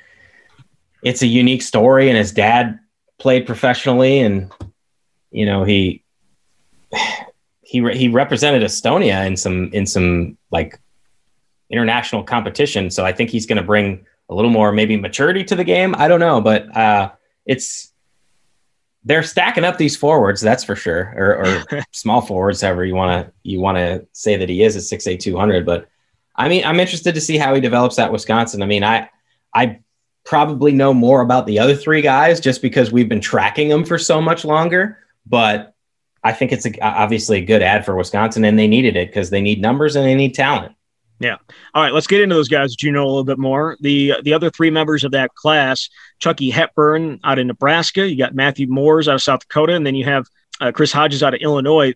[1.03, 2.09] it's a unique story.
[2.09, 2.79] And his dad
[3.19, 4.51] played professionally, and
[5.31, 6.03] you know he
[7.61, 10.79] he he represented Estonia in some in some like
[11.69, 12.89] international competition.
[12.89, 15.95] So I think he's going to bring a little more maybe maturity to the game.
[15.97, 17.11] I don't know, but uh,
[17.45, 17.91] it's
[19.05, 23.25] they're stacking up these forwards, that's for sure, or, or small forwards, however you want
[23.25, 25.65] to you want to say that he is at six eight two hundred.
[25.65, 25.87] But
[26.35, 28.63] I mean, I'm interested to see how he develops at Wisconsin.
[28.63, 29.09] I mean, I
[29.53, 29.79] I
[30.25, 33.97] probably know more about the other three guys just because we've been tracking them for
[33.97, 34.97] so much longer.
[35.25, 35.73] But
[36.23, 39.29] I think it's a, obviously a good ad for Wisconsin, and they needed it because
[39.29, 40.75] they need numbers and they need talent.
[41.19, 41.37] Yeah.
[41.73, 41.93] All right.
[41.93, 43.77] Let's get into those guys that you know a little bit more.
[43.81, 48.07] The the other three members of that class: Chucky Hepburn out of Nebraska.
[48.09, 50.27] You got Matthew Mors out of South Dakota, and then you have
[50.59, 51.93] uh, Chris Hodges out of Illinois.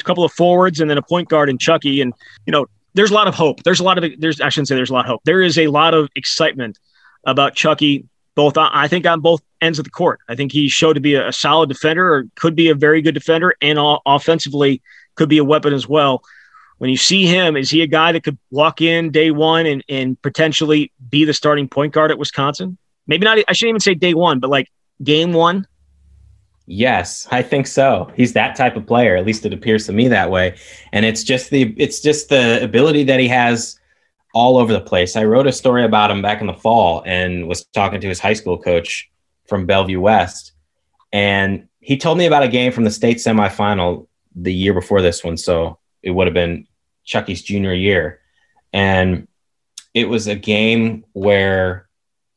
[0.00, 2.00] A couple of forwards, and then a point guard in Chucky.
[2.00, 2.12] And
[2.46, 3.64] you know, there's a lot of hope.
[3.64, 5.22] There's a lot of there's I shouldn't say there's a lot of hope.
[5.24, 6.78] There is a lot of excitement
[7.30, 8.06] about Chucky.
[8.34, 10.20] Both I think on both ends of the court.
[10.28, 13.14] I think he showed to be a, solid defender, or could be a very good
[13.14, 14.80] defender, and offensively
[15.16, 16.22] could be a weapon as well
[16.78, 19.84] when you see him, is he a guy that could walk in day one and,
[19.88, 22.78] and potentially be the starting point guard at Wisconsin?
[23.06, 24.70] Maybe not, I shouldn't even say day one, but like
[25.02, 25.66] game one.
[26.66, 28.12] Yes, I think so.
[28.14, 29.16] He's that type of player.
[29.16, 30.56] At least it appears to me that way.
[30.92, 33.77] And it's just the it's just the ability that he has
[34.38, 35.16] all over the place.
[35.16, 38.20] I wrote a story about him back in the fall and was talking to his
[38.20, 39.10] high school coach
[39.48, 40.52] from Bellevue West.
[41.12, 45.24] And he told me about a game from the state semifinal the year before this
[45.24, 45.36] one.
[45.36, 46.68] So it would have been
[47.04, 48.20] Chucky's junior year.
[48.72, 49.26] And
[49.92, 51.88] it was a game where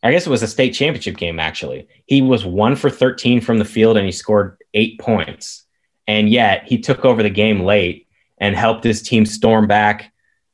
[0.01, 1.87] I guess it was a state championship game, actually.
[2.07, 5.65] He was one for 13 from the field and he scored eight points.
[6.07, 8.07] And yet he took over the game late
[8.39, 10.11] and helped his team storm back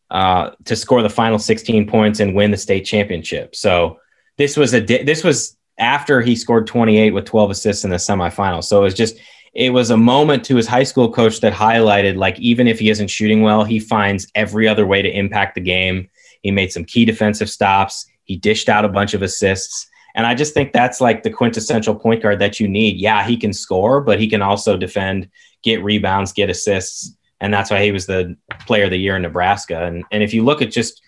[0.10, 3.56] uh, to score the final 16 points and win the state championship.
[3.56, 4.00] So
[4.38, 8.64] this was a this was after he scored 28 with 12 assists in the semifinal.
[8.64, 9.18] So it was just
[9.54, 12.90] it was a moment to his high school coach that highlighted like even if he
[12.90, 16.10] isn't shooting well, he finds every other way to impact the game.
[16.42, 18.06] He made some key defensive stops.
[18.24, 19.88] He dished out a bunch of assists.
[20.16, 22.98] And I just think that's like the quintessential point guard that you need.
[22.98, 25.30] Yeah, he can score, but he can also defend,
[25.64, 27.16] get rebounds, get assists.
[27.40, 29.86] And that's why he was the player of the year in Nebraska.
[29.86, 31.02] And, and if you look at just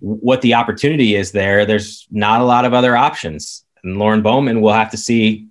[0.00, 3.64] what the opportunity is there, there's not a lot of other options.
[3.82, 5.48] And Lorne Bowman we'll have to see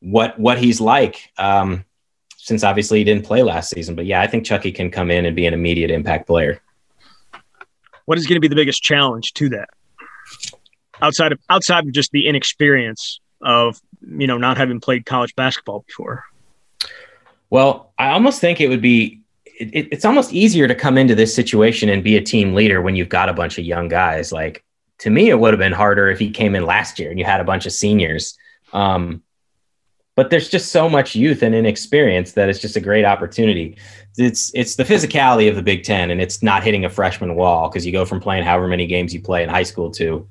[0.00, 1.30] what what he's like.
[1.36, 1.84] Um,
[2.36, 5.26] since obviously he didn't play last season, but yeah, I think Chucky can come in
[5.26, 6.60] and be an immediate impact player.
[8.06, 9.68] What is going to be the biggest challenge to that?
[11.02, 15.84] Outside of outside of just the inexperience of you know not having played college basketball
[15.86, 16.24] before.
[17.50, 19.19] Well, I almost think it would be
[19.60, 22.96] it, it's almost easier to come into this situation and be a team leader when
[22.96, 24.32] you've got a bunch of young guys.
[24.32, 24.64] Like
[24.98, 27.24] to me, it would have been harder if he came in last year and you
[27.24, 28.36] had a bunch of seniors.
[28.72, 29.22] Um,
[30.16, 33.76] but there's just so much youth and inexperience that it's just a great opportunity.
[34.16, 37.68] It's it's the physicality of the Big Ten, and it's not hitting a freshman wall
[37.68, 40.28] because you go from playing however many games you play in high school to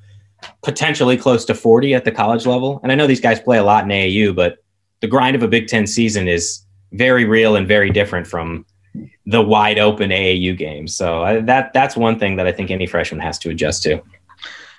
[0.64, 2.80] potentially close to 40 at the college level.
[2.84, 4.58] And I know these guys play a lot in AAU, but
[5.00, 8.66] the grind of a Big Ten season is very real and very different from
[9.30, 10.96] the wide open AAU games.
[10.96, 14.02] So uh, that that's one thing that I think any freshman has to adjust to.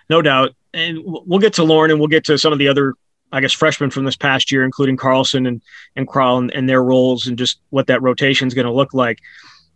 [0.09, 0.55] No doubt.
[0.75, 2.95] And we'll get to Lorne and we'll get to some of the other
[3.33, 5.63] I guess freshmen from this past year, including Carlson and
[5.95, 8.93] and Crowl and, and their roles and just what that rotation is going to look
[8.93, 9.19] like.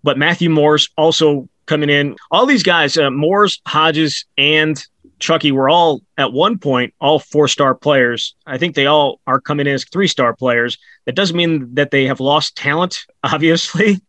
[0.03, 2.17] But Matthew Mors also coming in.
[2.31, 4.85] All these guys, uh, Mors, Hodges, and
[5.21, 8.35] Chucky were all at one point all four star players.
[8.45, 10.79] I think they all are coming in as three star players.
[11.07, 13.07] That doesn't mean that they have lost talent.
[13.23, 14.01] Obviously,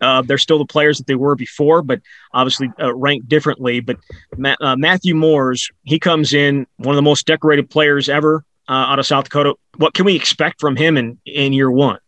[0.00, 2.00] uh, they're still the players that they were before, but
[2.32, 3.80] obviously uh, ranked differently.
[3.80, 3.98] But
[4.36, 8.72] Ma- uh, Matthew Mors, he comes in one of the most decorated players ever uh,
[8.72, 9.54] out of South Dakota.
[9.76, 11.98] What can we expect from him in, in year one?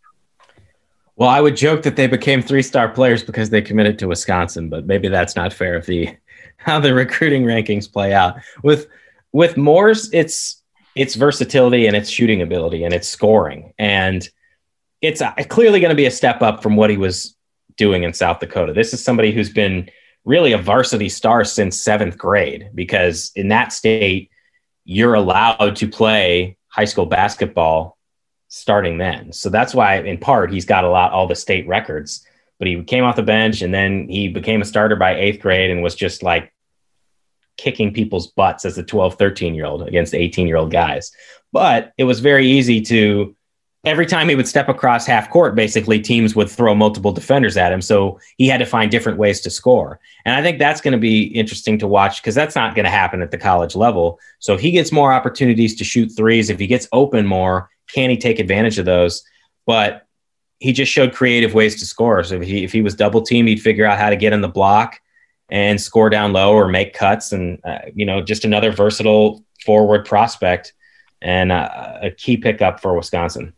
[1.17, 4.69] Well, I would joke that they became three star players because they committed to Wisconsin,
[4.69, 6.17] but maybe that's not fair if the
[6.57, 8.37] how the recruiting rankings play out.
[8.63, 8.87] With
[9.33, 10.63] with Mors, it's
[10.95, 13.73] it's versatility and its shooting ability and its scoring.
[13.79, 14.29] And
[15.01, 17.37] it's uh, clearly going to be a step up from what he was
[17.81, 18.75] doing in South Dakota.
[18.75, 19.89] This is somebody who's been
[20.27, 24.31] really a varsity star since seventh grade because in that state,
[24.85, 27.97] you're allowed to play high school basketball
[28.49, 29.33] starting then.
[29.33, 32.27] So that's why, in part, he's got a lot, all the state records.
[32.59, 35.71] But he came off the bench and then he became a starter by eighth grade
[35.71, 36.53] and was just like
[37.57, 41.13] kicking people's butts as a 12, 13 year old against 18 year old guys.
[41.51, 43.35] But it was very easy to
[43.85, 47.73] every time he would step across half court, basically teams would throw multiple defenders at
[47.73, 47.81] him.
[47.81, 50.01] So he had to find different ways to score.
[50.25, 52.91] And I think that's going to be interesting to watch because that's not going to
[52.91, 54.19] happen at the college level.
[54.39, 58.11] So if he gets more opportunities to shoot threes, if he gets open more, can
[58.11, 59.25] he take advantage of those?
[59.67, 60.07] But
[60.59, 62.23] he just showed creative ways to score.
[62.23, 64.43] So if he, if he was double teamed, he'd figure out how to get in
[64.43, 65.01] the block
[65.49, 67.33] and score down low or make cuts.
[67.33, 70.75] And, uh, you know, just another versatile forward prospect
[71.23, 73.55] and uh, a key pickup for Wisconsin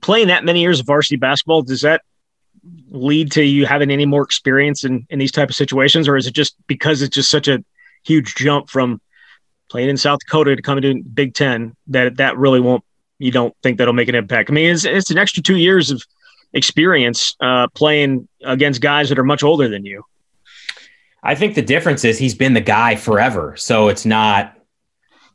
[0.00, 2.02] playing that many years of varsity basketball, does that
[2.90, 6.08] lead to you having any more experience in, in these type of situations?
[6.08, 7.64] Or is it just because it's just such a
[8.04, 9.00] huge jump from
[9.68, 12.84] playing in South Dakota to coming to Big Ten that that really won't,
[13.18, 14.50] you don't think that'll make an impact?
[14.50, 16.02] I mean, it's, it's an extra two years of
[16.52, 20.04] experience uh, playing against guys that are much older than you.
[21.22, 23.54] I think the difference is he's been the guy forever.
[23.56, 24.57] So it's not,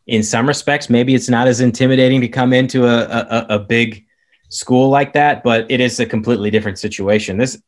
[0.08, 4.06] in some respects, maybe it's not as intimidating to come into a, a, a big
[4.50, 7.38] school like that, but it is a completely different situation.
[7.38, 7.62] This,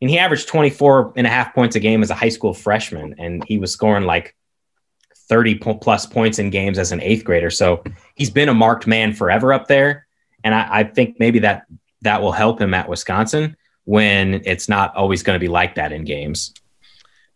[0.00, 3.14] and he averaged 24 and a half points a game as a high school freshman,
[3.18, 4.34] and he was scoring like
[5.28, 7.50] 30 plus points in games as an eighth grader.
[7.50, 7.84] So
[8.16, 10.06] he's been a marked man forever up there.
[10.44, 11.66] And I, I think maybe that
[12.02, 15.92] that will help him at Wisconsin when it's not always going to be like that
[15.92, 16.52] in games.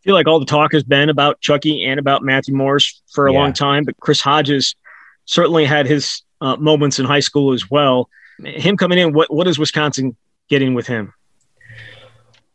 [0.07, 3.33] Feel like all the talk has been about Chucky and about Matthew Mors for a
[3.33, 3.39] yeah.
[3.41, 4.77] long time, but Chris Hodges
[5.25, 8.09] certainly had his uh, moments in high school as well.
[8.45, 10.17] Him coming in, what what is Wisconsin
[10.49, 11.13] getting with him?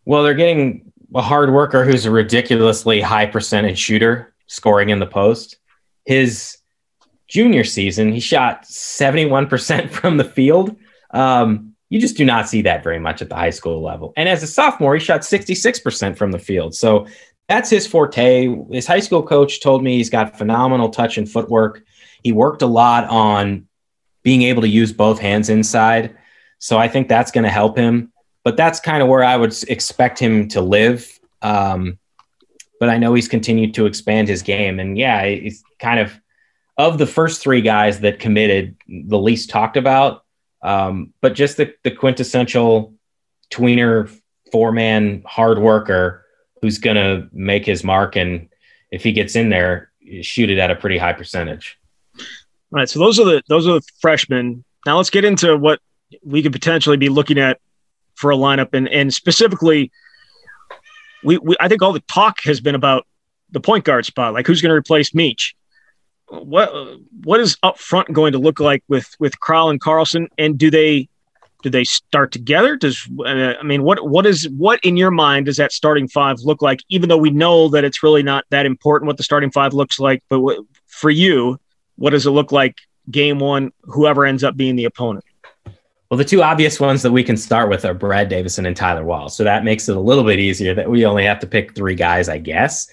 [0.06, 5.06] Well, they're getting a hard worker who's a ridiculously high percentage shooter scoring in the
[5.06, 5.58] post.
[6.06, 6.58] His
[7.28, 10.76] junior season, he shot 71% from the field.
[11.12, 14.14] Um, you just do not see that very much at the high school level.
[14.16, 16.74] And as a sophomore, he shot 66% from the field.
[16.74, 17.06] So
[17.52, 18.48] that's his forte.
[18.72, 21.84] His high school coach told me he's got phenomenal touch and footwork.
[22.24, 23.68] He worked a lot on
[24.24, 26.16] being able to use both hands inside.
[26.60, 28.14] So I think that's going to help him.
[28.46, 31.20] But that's kind of where I would expect him to live.
[31.42, 32.00] Um,
[32.80, 34.80] but I know he's continued to expand his game.
[34.80, 36.18] And yeah, he's kind of
[36.78, 40.24] of the first three guys that committed, the least talked about.
[40.64, 42.94] Um, but just the, the quintessential
[43.52, 44.10] tweener,
[44.54, 46.22] four man hard worker
[46.62, 48.16] who's going to make his mark.
[48.16, 48.50] And
[48.92, 51.80] if he gets in there, shoot it at a pretty high percentage.
[52.18, 52.26] All
[52.72, 52.90] right.
[52.90, 54.64] So those are the, those are the freshmen.
[54.86, 55.80] Now let's get into what
[56.24, 57.60] we could potentially be looking at
[58.16, 59.92] for a lineup and, and specifically
[61.24, 63.06] we, we I think all the talk has been about
[63.52, 65.54] the point guard spot, like who's going to replace Meach.
[66.28, 66.72] What
[67.24, 70.72] what is up front going to look like with with Crowl and Carlson, and do
[70.72, 71.10] they
[71.62, 72.76] do they start together?
[72.76, 76.40] Does uh, I mean what what is what in your mind does that starting five
[76.42, 76.82] look like?
[76.90, 80.00] Even though we know that it's really not that important what the starting five looks
[80.00, 81.60] like, but what, for you,
[81.96, 82.78] what does it look like
[83.10, 83.72] game one?
[83.84, 85.26] Whoever ends up being the opponent.
[86.10, 89.06] Well, the two obvious ones that we can start with are Brad Davison and Tyler
[89.06, 89.30] Wahl.
[89.30, 91.96] So that makes it a little bit easier that we only have to pick three
[91.96, 92.90] guys, I guess.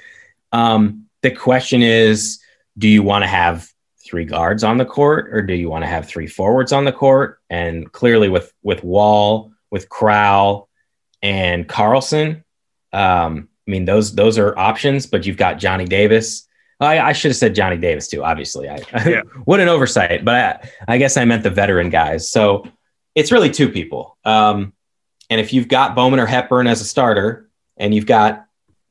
[0.53, 2.39] Um, the question is
[2.79, 3.69] do you want to have
[4.09, 6.93] three guards on the court or do you want to have three forwards on the
[6.93, 7.41] court?
[7.51, 10.69] And clearly, with, with Wahl, with Crowl,
[11.23, 12.45] and Carlson,
[12.93, 16.47] um, I mean, those those are options, but you've got Johnny Davis.
[16.81, 18.25] I, I should have said Johnny Davis too.
[18.25, 19.21] Obviously, I, yeah.
[19.45, 20.25] what an oversight.
[20.25, 22.31] But I, I guess I meant the veteran guys.
[22.31, 22.67] So
[23.15, 24.17] it's really two people.
[24.25, 24.73] Um,
[25.29, 28.47] and if you've got Bowman or Hepburn as a starter, and you've got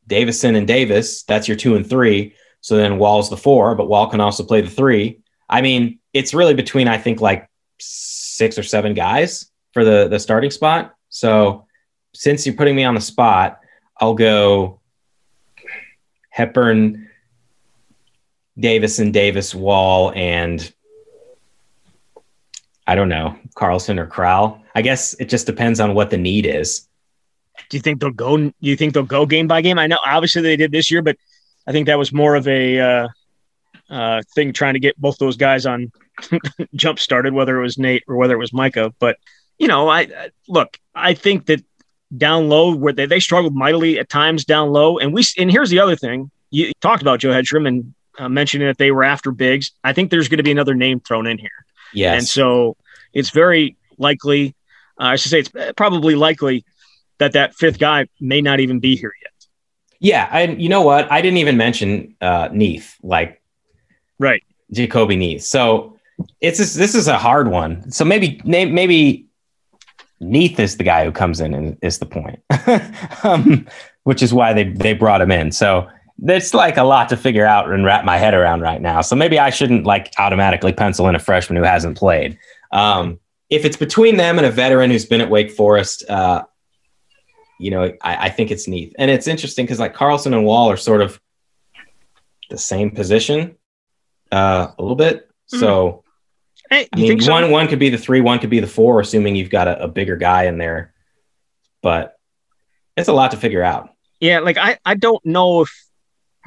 [0.05, 2.35] Davison and Davis, that's your two and three.
[2.67, 5.21] So then Wahl's the four, but Wahl can also play the three.
[5.47, 7.49] I mean, it's really between I think like
[7.79, 10.93] six or seven guys for the the starting spot.
[11.07, 11.65] So
[12.13, 13.61] since you're putting me on the spot,
[14.01, 14.81] I'll go
[16.29, 17.07] Hepburn,
[18.59, 20.69] Davis and Davis, Wall, and
[22.85, 24.61] I don't know, Carlson or Crowl.
[24.75, 26.85] I guess it just depends on what the need is.
[27.69, 28.35] Do you think they'll go?
[28.35, 29.79] Do you think they'll go game by game?
[29.79, 31.15] I know obviously they did this year, but
[31.67, 33.07] I think that was more of a uh,
[33.89, 35.91] uh, thing trying to get both those guys on
[36.75, 38.93] jump started, whether it was Nate or whether it was Micah.
[38.99, 39.17] But
[39.57, 40.77] you know, I, I look.
[40.95, 41.63] I think that
[42.15, 45.69] down low where they, they struggled mightily at times down low, and we and here's
[45.69, 49.31] the other thing you talked about Joe Hedstrom and uh, mentioning that they were after
[49.31, 49.71] bigs.
[49.83, 51.65] I think there's going to be another name thrown in here.
[51.93, 52.17] Yes.
[52.17, 52.77] And so
[53.13, 54.55] it's very likely,
[54.99, 56.65] uh, I should say it's probably likely
[57.19, 59.31] that that fifth guy may not even be here yet.
[59.99, 60.29] Yeah.
[60.31, 61.11] And you know what?
[61.11, 63.41] I didn't even mention uh, Neath, like
[64.19, 64.43] right.
[64.73, 65.43] Jahcobi Neath.
[65.43, 65.97] So
[66.41, 67.91] it's just, this is a hard one.
[67.91, 69.25] So maybe, maybe
[70.19, 72.41] Neath is the guy who comes in and is the point,
[73.23, 73.67] um,
[74.03, 75.51] which is why they, they brought him in.
[75.51, 75.87] So
[76.23, 79.01] it's like a lot to figure out and wrap my head around right now.
[79.01, 82.37] So maybe I shouldn't like automatically pencil in a freshman who hasn't played.
[82.71, 86.43] Um, if it's between them and a veteran who's been at Wake Forest, uh,
[87.59, 88.95] you know, I, I, think it's neat.
[88.97, 91.19] And it's interesting because like Carlson and Wahl are sort of
[92.49, 93.55] the same position
[94.31, 95.27] uh, a little bit.
[95.27, 95.59] Mm-hmm.
[95.59, 96.03] So,
[96.69, 97.31] hey, I mean, so?
[97.31, 99.83] one one could be the three, one could be the four, assuming you've got a,
[99.83, 100.93] a bigger guy in there.
[101.81, 102.17] But
[102.95, 103.89] it's a lot to figure out.
[104.19, 105.87] Yeah, like I, I don't know if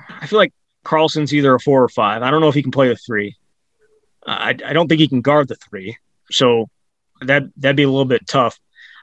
[0.09, 0.53] I feel like
[0.85, 2.23] Carlson's either a four or five.
[2.23, 3.37] I don't know if he can play the three.
[4.27, 5.97] Uh, I, I don't think he can guard the three.
[6.31, 6.69] So
[7.23, 8.59] that that'd be a little bit tough.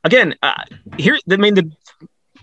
[0.07, 0.63] Again, uh,
[0.97, 1.69] here I mean the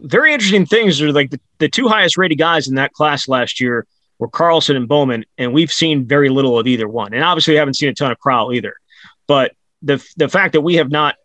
[0.01, 3.59] very interesting things are like the, the two highest rated guys in that class last
[3.59, 3.87] year
[4.19, 7.15] were Carlson and Bowman, and we've seen very little of either one.
[7.15, 8.75] And obviously, we haven't seen a ton of Crowl either.
[9.27, 11.17] But the the fact that we have not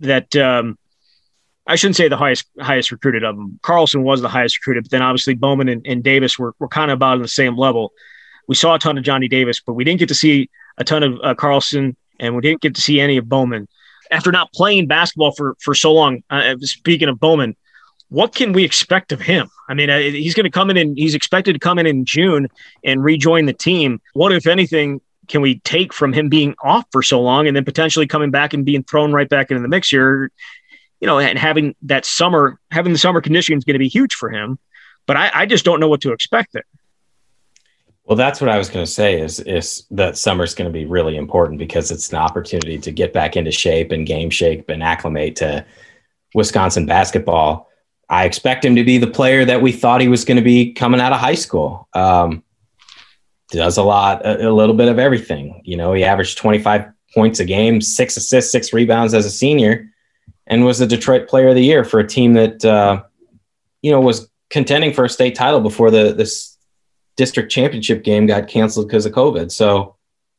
[0.00, 0.76] that um,
[1.68, 3.60] I shouldn't say the highest highest recruited of them.
[3.62, 6.90] Carlson was the highest recruited, but then obviously Bowman and, and Davis were, were kind
[6.90, 7.92] of about on the same level.
[8.48, 11.04] We saw a ton of Johnny Davis, but we didn't get to see a ton
[11.04, 13.68] of uh, Carlson, and we didn't get to see any of Bowman.
[14.10, 17.56] After not playing basketball for for so long, uh, speaking of Bowman,
[18.08, 19.48] what can we expect of him?
[19.68, 22.04] I mean, uh, he's going to come in and he's expected to come in in
[22.04, 22.48] June
[22.84, 24.00] and rejoin the team.
[24.14, 27.64] What, if anything, can we take from him being off for so long and then
[27.64, 30.32] potentially coming back and being thrown right back into the mix here?
[31.00, 34.14] You know, and having that summer, having the summer conditioning is going to be huge
[34.14, 34.58] for him.
[35.06, 36.64] But I, I just don't know what to expect there.
[38.10, 40.84] Well, that's what I was going to say is is that summer's going to be
[40.84, 44.82] really important because it's an opportunity to get back into shape and game shape and
[44.82, 45.64] acclimate to
[46.34, 47.70] Wisconsin basketball.
[48.08, 50.72] I expect him to be the player that we thought he was going to be
[50.72, 51.88] coming out of high school.
[51.94, 52.42] Um,
[53.52, 55.62] does a lot, a, a, little bit of everything.
[55.64, 59.88] You know, he averaged 25 points a game, six assists, six rebounds as a senior,
[60.48, 63.04] and was the Detroit Player of the Year for a team that, uh,
[63.82, 66.49] you know, was contending for a state title before the this
[67.20, 69.52] district championship game got canceled because of COVID.
[69.52, 69.96] So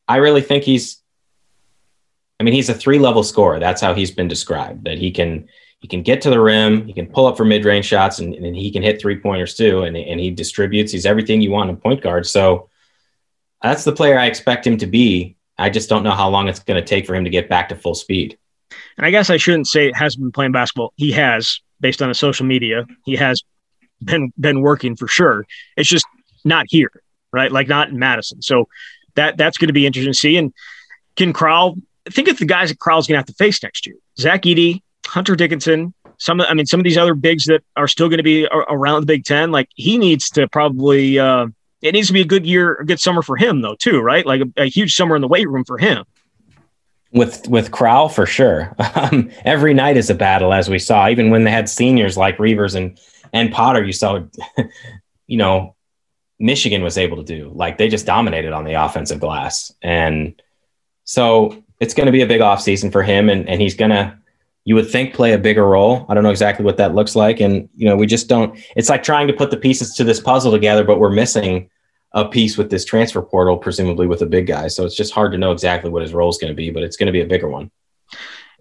[0.08, 1.00] I really think he's.
[2.40, 3.60] I mean, he's a three level scorer.
[3.60, 4.84] That's how he's been described.
[4.86, 7.64] That he can he can get to the rim, he can pull up for mid
[7.64, 9.82] range shots, and, and he can hit three pointers too.
[9.82, 10.90] And, and he distributes.
[10.90, 12.26] He's everything you want in a point guard.
[12.26, 12.68] So
[13.62, 15.36] that's the player I expect him to be.
[15.56, 17.68] I just don't know how long it's going to take for him to get back
[17.68, 18.36] to full speed.
[18.96, 20.92] And I guess I shouldn't say has been playing basketball.
[20.96, 23.40] He has, based on his social media, he has
[24.02, 25.46] been been working for sure.
[25.76, 26.06] It's just
[26.44, 26.90] not here,
[27.32, 27.50] right?
[27.50, 28.42] Like not in Madison.
[28.42, 28.68] So
[29.14, 30.36] that that's going to be interesting to see.
[30.36, 30.52] And
[31.16, 31.76] can Crowl
[32.10, 33.96] think of the guys that Crowl's going to have to face next year?
[34.18, 38.08] Zach Edey, Hunter Dickinson, some I mean some of these other bigs that are still
[38.08, 41.48] going to be around the Big Ten, like he needs to probably uh,
[41.80, 44.24] it needs to be a good year, a good summer for him though too, right?
[44.24, 46.04] Like a, a huge summer in the weight room for him.
[47.10, 48.74] With with Crowl for sure.
[48.94, 51.08] Um, every night is a battle, as we saw.
[51.08, 52.98] Even when they had seniors like Reuvers and
[53.32, 54.20] and Potter, you saw,
[55.26, 55.74] you know,
[56.42, 57.50] Michigan was able to do.
[57.54, 60.40] Like they just dominated on the offensive glass, and
[61.04, 64.18] so it's going to be a big offseason for him, and and he's going to
[64.64, 66.06] you would think play a bigger role.
[66.08, 67.40] I don't know exactly what that looks like.
[67.40, 70.20] And, you know, we just don't, it's like trying to put the pieces to this
[70.20, 71.68] puzzle together, but we're missing
[72.12, 74.68] a piece with this transfer portal, presumably with a big guy.
[74.68, 76.82] So it's just hard to know exactly what his role is going to be, but
[76.82, 77.70] it's going to be a bigger one.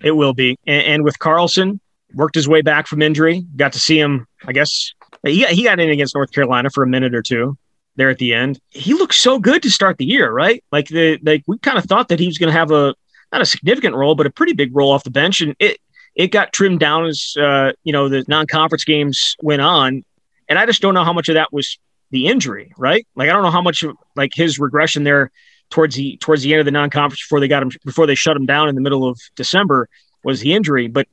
[0.01, 0.57] It will be.
[0.65, 1.79] And, and, with Carlson,
[2.15, 5.79] worked his way back from injury, got to see him, I guess, he, he got
[5.79, 7.57] in against North Carolina for a minute or two
[8.01, 8.59] there at the end.
[8.71, 10.63] He looked so good to start the year, right?
[10.71, 12.95] Like the like we kind of thought that he was going to have a
[13.31, 15.77] not a significant role, but a pretty big role off the bench, and it
[16.15, 20.03] it got trimmed down as uh, you know the non-conference games went on,
[20.49, 21.77] and I just don't know how much of that was
[22.09, 23.05] the injury, right?
[23.15, 25.31] Like I don't know how much of like his regression there
[25.69, 28.35] towards the towards the end of the non-conference before they got him before they shut
[28.35, 29.87] him down in the middle of December
[30.23, 31.07] was the injury, but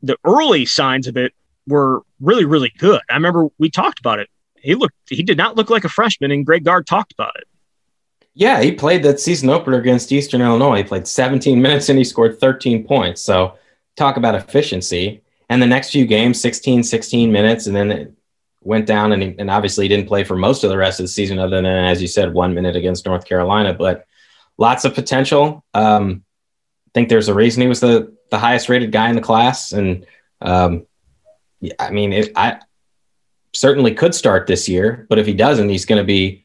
[0.00, 1.32] the early signs of it
[1.66, 3.00] were really really good.
[3.10, 4.28] I remember we talked about it.
[4.64, 7.44] He looked he did not look like a freshman, and Greg Gard talked about it.
[8.32, 10.78] Yeah, he played that season opener against Eastern Illinois.
[10.78, 13.22] He played 17 minutes and he scored 13 points.
[13.22, 13.56] So
[13.96, 15.22] talk about efficiency.
[15.48, 18.12] And the next few games, 16, 16 minutes, and then it
[18.60, 21.08] went down and, he, and obviously didn't play for most of the rest of the
[21.08, 23.72] season, other than, as you said, one minute against North Carolina.
[23.72, 24.06] But
[24.58, 25.64] lots of potential.
[25.72, 26.24] Um,
[26.88, 29.70] I think there's a reason he was the, the highest rated guy in the class.
[29.70, 30.06] And
[30.40, 30.86] um,
[31.78, 32.58] I mean, it, I
[33.54, 36.44] certainly could start this year, but if he doesn't, he's going to be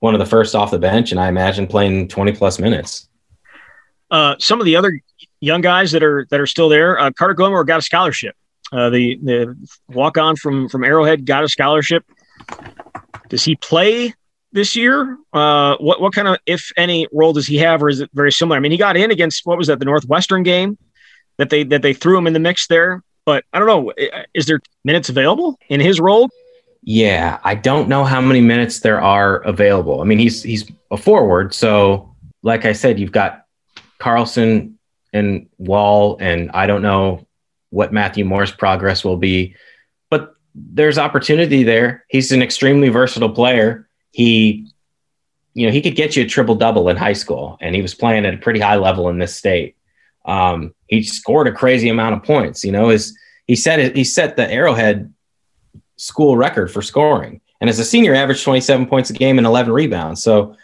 [0.00, 3.08] one of the first off the bench, and I imagine playing 20 plus minutes.
[4.10, 5.00] Uh, some of the other
[5.40, 6.98] young guys that are that are still there.
[6.98, 8.36] Uh, Carter Gilmore got a scholarship.
[8.72, 9.56] Uh, the the
[9.88, 12.04] walk on from from Arrowhead got a scholarship.
[13.28, 14.14] Does he play
[14.52, 15.18] this year?
[15.32, 18.30] Uh, what what kind of if any role does he have, or is it very
[18.30, 18.56] similar?
[18.56, 20.78] I mean, he got in against what was that the Northwestern game
[21.38, 23.02] that they that they threw him in the mix there.
[23.26, 23.92] But I don't know.
[24.32, 26.30] Is there minutes available in his role?
[26.82, 30.00] Yeah, I don't know how many minutes there are available.
[30.00, 33.44] I mean, he's he's a forward, so like I said, you've got
[33.98, 34.78] Carlson
[35.12, 37.26] and Wahl, and I don't know
[37.70, 39.56] what Matthew Mors' progress will be,
[40.10, 42.04] but there's opportunity there.
[42.08, 43.88] He's an extremely versatile player.
[44.12, 44.70] He,
[45.54, 47.94] you know, he could get you a triple double in high school, and he was
[47.94, 49.75] playing at a pretty high level in this state.
[50.26, 52.64] Um, he scored a crazy amount of points.
[52.64, 53.16] You know, his
[53.46, 55.12] he set he set the Arrowhead
[55.96, 59.72] school record for scoring, and as a senior, averaged 27 points a game and 11
[59.72, 60.22] rebounds.
[60.22, 60.56] So,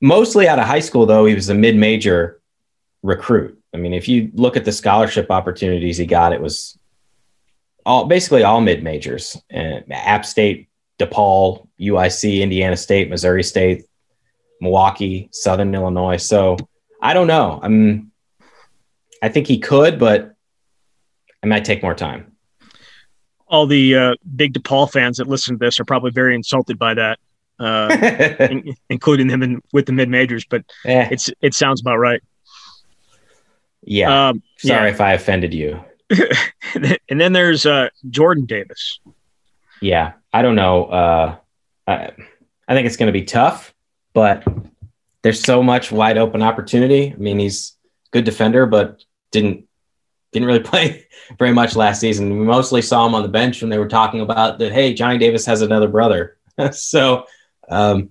[0.00, 2.40] mostly out of high school, though, he was a mid-major
[3.02, 3.58] recruit.
[3.72, 6.76] I mean, if you look at the scholarship opportunities he got, it was
[7.86, 10.68] all basically all mid majors: App State,
[10.98, 13.84] DePaul, UIC, Indiana State, Missouri State,
[14.60, 16.16] Milwaukee, Southern Illinois.
[16.16, 16.56] So
[17.00, 17.60] I don't know.
[17.62, 18.09] I'm.
[19.22, 20.34] I think he could, but
[21.42, 22.32] it might take more time.
[23.46, 26.94] All the uh, big DePaul fans that listen to this are probably very insulted by
[26.94, 27.18] that,
[27.58, 27.88] uh,
[28.50, 30.44] in, including them in, with the mid majors.
[30.44, 31.08] But eh.
[31.10, 32.22] it's it sounds about right.
[33.82, 34.28] Yeah.
[34.28, 34.94] Um, Sorry yeah.
[34.94, 35.82] if I offended you.
[37.08, 39.00] and then there's uh, Jordan Davis.
[39.80, 40.84] Yeah, I don't know.
[40.86, 41.36] Uh,
[41.86, 42.10] I,
[42.68, 43.74] I think it's going to be tough,
[44.12, 44.44] but
[45.22, 47.12] there's so much wide open opportunity.
[47.12, 47.76] I mean, he's
[48.10, 49.66] good defender, but didn't
[50.32, 51.06] didn't really play
[51.38, 52.38] very much last season.
[52.38, 54.72] We mostly saw him on the bench when they were talking about that.
[54.72, 56.36] Hey, Johnny Davis has another brother,
[56.72, 57.26] so
[57.68, 58.10] um,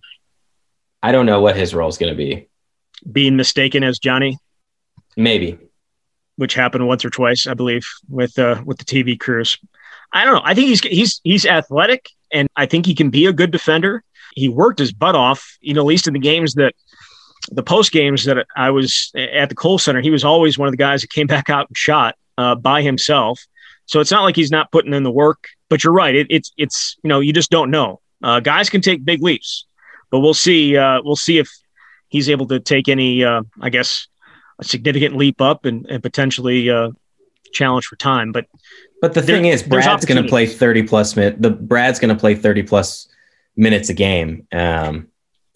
[1.01, 2.47] I don't know what his role is going to be.
[3.09, 4.37] Being mistaken as Johnny,
[5.15, 5.57] maybe,
[6.35, 9.57] which happened once or twice, I believe, with uh, with the TV crews.
[10.11, 10.41] I don't know.
[10.43, 14.03] I think he's he's he's athletic, and I think he can be a good defender.
[14.35, 16.75] He worked his butt off, you know, at least in the games that
[17.51, 20.71] the post games that I was at the Kohl Center, he was always one of
[20.73, 23.39] the guys that came back out and shot uh, by himself.
[23.85, 25.47] So it's not like he's not putting in the work.
[25.69, 26.15] But you're right.
[26.15, 28.01] It, it's it's you know you just don't know.
[28.23, 29.65] Uh, guys can take big leaps,
[30.09, 30.75] but we'll see.
[30.75, 31.47] Uh, we'll see if
[32.09, 33.23] he's able to take any.
[33.23, 34.07] Uh, I guess
[34.59, 36.89] a significant leap up and, and potentially uh,
[37.53, 38.31] challenge for time.
[38.31, 38.45] But
[39.01, 41.37] but the there, thing is, Brad's going to play 30 plus minutes.
[41.39, 43.07] The Brad's going to play 30 plus
[43.55, 44.47] minutes a game.
[44.51, 45.08] Um,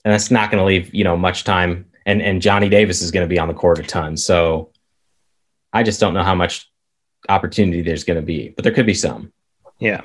[0.03, 1.85] and that's not going to leave you know much time.
[2.05, 4.17] And and Johnny Davis is going to be on the court a ton.
[4.17, 4.71] So
[5.71, 6.69] I just don't know how much
[7.29, 9.31] opportunity there's going to be, but there could be some.
[9.79, 10.01] Yeah,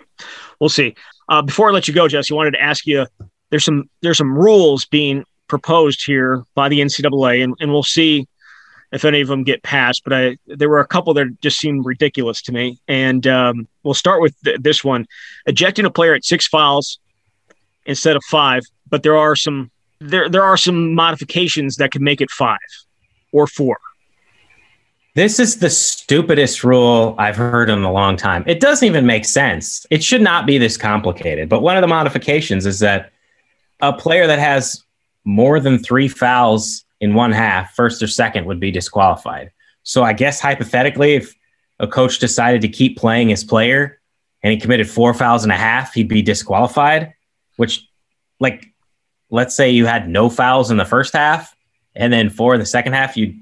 [0.60, 0.94] we'll see.
[1.28, 3.06] Uh, before I let you go, Jesse, I wanted to ask you.
[3.50, 8.28] There's some there's some rules being proposed here by the NCAA, and, and we'll see
[8.92, 10.04] if any of them get passed.
[10.04, 12.78] But I, there were a couple that just seemed ridiculous to me.
[12.88, 15.06] And um, we'll start with th- this one:
[15.46, 16.98] ejecting a player at six fouls
[17.86, 18.62] instead of five.
[18.88, 19.70] But there are some
[20.00, 22.58] there there are some modifications that could make it five
[23.32, 23.78] or four.
[25.14, 28.44] This is the stupidest rule I've heard in a long time.
[28.46, 29.84] It doesn't even make sense.
[29.90, 31.48] It should not be this complicated.
[31.48, 33.10] But one of the modifications is that
[33.80, 34.84] a player that has
[35.24, 39.50] more than three fouls in one half, first or second, would be disqualified.
[39.82, 41.34] So I guess hypothetically, if
[41.80, 44.00] a coach decided to keep playing his player
[44.42, 47.14] and he committed four fouls and a half, he'd be disqualified,
[47.56, 47.88] which
[48.38, 48.67] like
[49.30, 51.54] let's say you had no fouls in the first half
[51.94, 53.34] and then four in the second half, you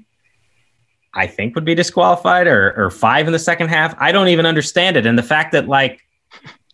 [1.13, 3.95] I think would be disqualified or or five in the second half.
[3.99, 5.05] I don't even understand it.
[5.05, 6.01] And the fact that like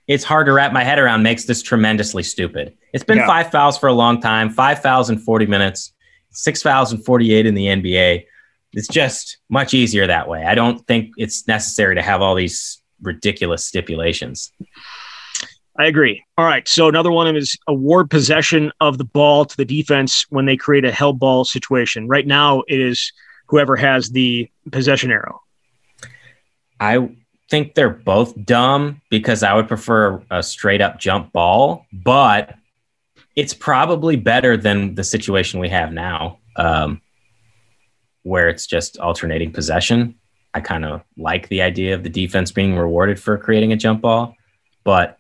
[0.07, 2.75] it's hard to wrap my head around makes this tremendously stupid.
[2.93, 3.27] It's been yeah.
[3.27, 5.93] five fouls for a long time, five fouls in 40 minutes,
[6.31, 8.25] six fouls in 48 in the NBA.
[8.73, 10.43] It's just much easier that way.
[10.45, 14.51] I don't think it's necessary to have all these ridiculous stipulations.
[15.83, 16.23] I agree.
[16.37, 16.65] All right.
[16.65, 20.55] So another one of is award possession of the ball to the defense when they
[20.55, 22.07] create a held ball situation.
[22.07, 23.11] Right now, it is
[23.47, 25.41] whoever has the possession arrow.
[26.79, 27.09] I
[27.49, 32.55] think they're both dumb because I would prefer a straight up jump ball, but
[33.35, 37.01] it's probably better than the situation we have now, um,
[38.21, 40.15] where it's just alternating possession.
[40.53, 43.99] I kind of like the idea of the defense being rewarded for creating a jump
[43.99, 44.37] ball,
[44.85, 45.19] but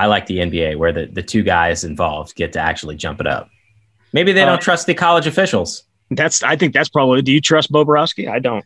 [0.00, 3.26] I like the NBA where the, the two guys involved get to actually jump it
[3.26, 3.50] up.
[4.14, 5.82] Maybe they don't uh, trust the college officials.
[6.10, 7.20] That's I think that's probably.
[7.20, 8.26] Do you trust Bo Boroski?
[8.26, 8.64] I don't.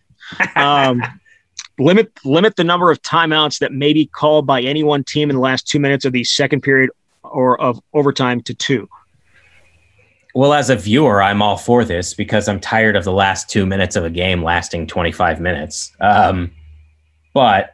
[0.55, 1.03] Um,
[1.81, 5.35] limit limit the number of timeouts that may be called by any one team in
[5.35, 6.91] the last two minutes of the second period
[7.25, 8.89] or of overtime to two.
[10.37, 13.67] Well, as a viewer, I'm all for this because I'm tired of the last two
[13.67, 15.93] minutes of a game lasting 25 minutes.
[16.01, 16.53] Um,
[17.33, 17.74] but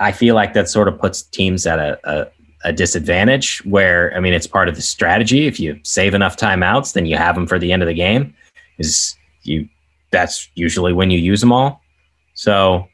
[0.00, 2.26] I feel like that sort of puts teams at a, a,
[2.64, 5.46] a disadvantage where I mean it's part of the strategy.
[5.46, 8.34] If you save enough timeouts, then you have them for the end of the game.
[8.78, 9.68] Is you
[10.10, 11.82] that's usually when you use them all.
[12.34, 12.88] So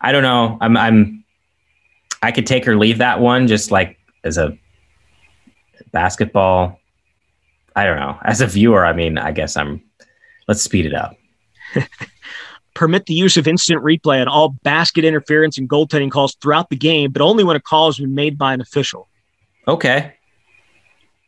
[0.00, 0.58] I don't know.
[0.60, 1.24] I'm I'm
[2.22, 4.56] I could take or leave that one just like as a
[5.92, 6.78] basketball.
[7.74, 8.18] I don't know.
[8.22, 9.82] As a viewer, I mean, I guess I'm
[10.48, 11.16] let's speed it up.
[12.74, 16.76] permit the use of instant replay on all basket interference and goaltending calls throughout the
[16.76, 19.08] game, but only when a call has been made by an official.
[19.68, 20.14] Okay.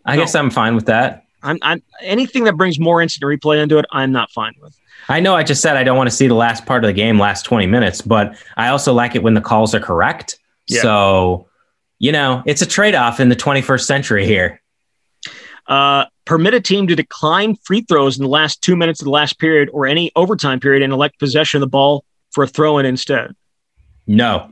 [0.04, 0.22] I no.
[0.22, 1.24] guess I'm fine with that.
[1.42, 4.78] I'm, I'm anything that brings more instant replay into it, I'm not fine with.
[5.08, 6.94] I know I just said I don't want to see the last part of the
[6.94, 10.38] game last 20 minutes, but I also like it when the calls are correct.
[10.66, 10.80] Yeah.
[10.80, 11.48] So,
[11.98, 14.62] you know, it's a trade off in the 21st century here.
[15.66, 19.10] Uh, permit a team to decline free throws in the last two minutes of the
[19.10, 22.78] last period or any overtime period and elect possession of the ball for a throw
[22.78, 23.34] in instead.
[24.06, 24.50] No.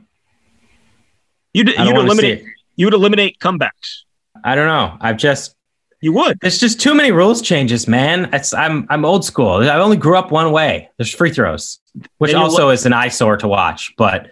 [1.53, 2.45] You'd, you'd eliminate
[2.75, 4.01] you would eliminate comebacks.
[4.43, 4.97] I don't know.
[4.99, 5.55] I've just
[6.01, 6.37] you would.
[6.41, 8.29] There's just too many rules changes, man.
[8.33, 9.69] It's I'm I'm old school.
[9.69, 10.89] I only grew up one way.
[10.97, 11.79] There's free throws,
[12.17, 13.93] which also is an eyesore to watch.
[13.97, 14.27] But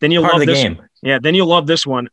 [0.00, 0.62] Then you'll Part love of the this.
[0.62, 0.80] game.
[1.02, 2.08] Yeah, then you'll love this one.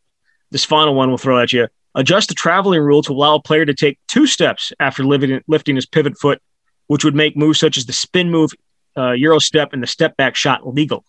[0.52, 1.68] This final one we'll throw at you.
[1.96, 5.76] Adjust the traveling rule to allow a player to take two steps after lifting, lifting
[5.76, 6.42] his pivot foot,
[6.88, 8.52] which would make moves such as the spin move,
[8.98, 11.06] uh, Euro step, and the step back shot legal.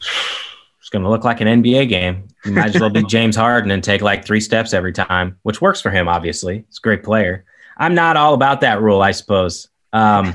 [0.00, 2.26] It's going to look like an NBA game.
[2.44, 5.60] You might as well be James Harden and take like three steps every time, which
[5.60, 6.64] works for him, obviously.
[6.68, 7.44] He's a great player.
[7.76, 9.68] I'm not all about that rule, I suppose.
[9.92, 10.34] Um,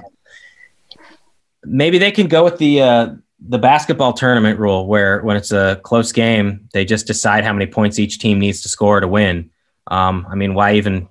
[1.64, 3.10] maybe they can go with the uh,
[3.40, 7.68] the basketball tournament rule, where when it's a close game, they just decide how many
[7.68, 9.52] points each team needs to score to win.
[9.88, 11.08] Um, I mean, why even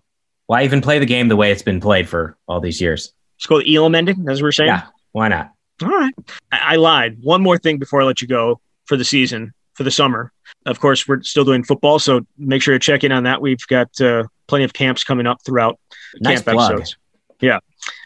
[0.47, 3.13] why even play the game the way it's been played for all these years?
[3.39, 4.69] Let's go with Elam ending, as we're saying.
[4.69, 5.53] Yeah, why not?
[5.83, 6.13] All right.
[6.53, 7.19] I, I lied.
[7.23, 10.33] One more thing before I let you go for the season, for the summer.
[10.65, 13.41] Of course, we're still doing football, so make sure to check in on that.
[13.41, 15.79] We've got uh, plenty of camps coming up throughout
[16.21, 16.73] Nice camp plug.
[16.73, 16.97] episodes.
[17.41, 17.61] Yeah.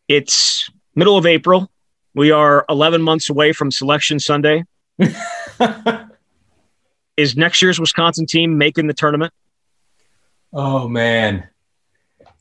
[0.09, 1.71] It's middle of April.
[2.15, 4.65] We are 11 months away from Selection Sunday.
[7.17, 9.33] Is next year's Wisconsin team making the tournament?
[10.53, 11.49] Oh man.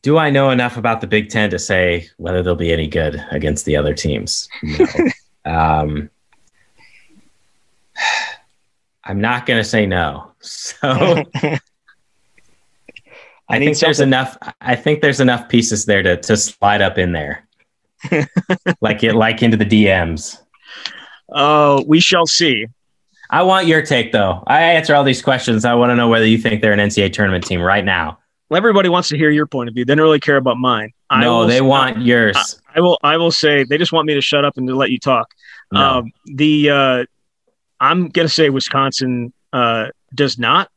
[0.01, 3.23] Do I know enough about the Big Ten to say whether they'll be any good
[3.31, 4.47] against the other teams?
[4.63, 4.85] No.
[5.45, 6.09] um,
[9.03, 10.31] I'm not going to say no.
[10.39, 10.77] So
[13.49, 14.37] I, need think there's enough.
[14.61, 17.47] I think there's enough pieces there to to slide up in there,
[18.81, 20.37] like it like into the DMs.
[21.29, 22.67] Oh, we shall see.
[23.29, 24.43] I want your take though.
[24.47, 25.65] I answer all these questions.
[25.65, 28.17] I want to know whether you think they're an NCAA tournament team right now.
[28.49, 29.85] Well, everybody wants to hear your point of view.
[29.85, 30.91] They don't really care about mine.
[31.11, 32.59] I no, they want yours.
[32.75, 32.97] I will.
[33.03, 35.27] I will say they just want me to shut up and to let you talk.
[35.71, 35.79] No.
[35.99, 37.05] Um, the uh,
[37.79, 40.69] I'm gonna say Wisconsin uh, does not.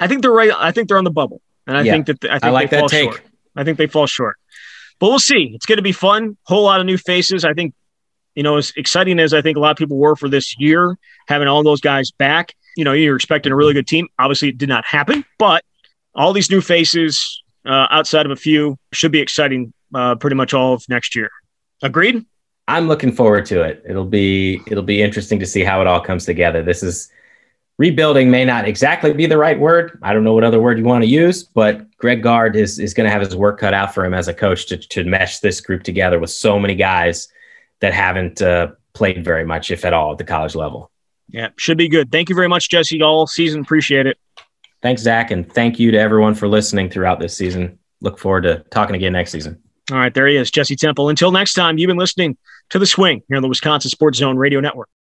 [0.00, 0.50] I think they're right.
[0.56, 1.92] I think they're on the bubble, and I Yeah.
[1.92, 3.10] think that I think I like they fall that take.
[3.12, 3.22] short.
[3.54, 4.36] I think they fall short,
[5.00, 5.50] but we'll see.
[5.54, 6.36] It's going to be fun.
[6.44, 7.44] Whole lot of new faces.
[7.44, 7.74] I think,
[8.34, 10.96] you know, as exciting as I think a lot of people were for this year,
[11.26, 12.54] having all those guys back.
[12.76, 14.06] You know, you're expecting a really good team.
[14.18, 15.64] Obviously, it did not happen, but
[16.14, 19.72] all these new faces, uh, outside of a few, should be exciting.
[19.92, 21.30] Uh, pretty much all of next year.
[21.82, 22.24] Agreed.
[22.68, 23.82] I'm looking forward to it.
[23.88, 26.62] It'll be it'll be interesting to see how it all comes together.
[26.62, 27.10] This is
[27.80, 29.98] rebuilding may not exactly be the right word.
[30.02, 32.92] I don't know what other word you want to use, but Greg Gard is is
[32.92, 35.38] going to have his work cut out for him as a coach to to mesh
[35.38, 37.28] this group together with so many guys
[37.80, 40.90] that haven't uh, played very much, if at all, at the college level.
[41.30, 42.12] Yeah, should be good.
[42.12, 43.00] Thank you very much, Jesse.
[43.00, 44.18] All season, appreciate it.
[44.82, 47.78] Thanks, Zach, and thank you to everyone for listening throughout this season.
[48.02, 49.58] Look forward to talking again next season.
[49.90, 51.08] All right, there he is, Jesse Temple.
[51.08, 52.36] Until next time, you've been listening
[52.68, 54.90] to The Swing here on the Wisconsin Sports Zone Radio Network.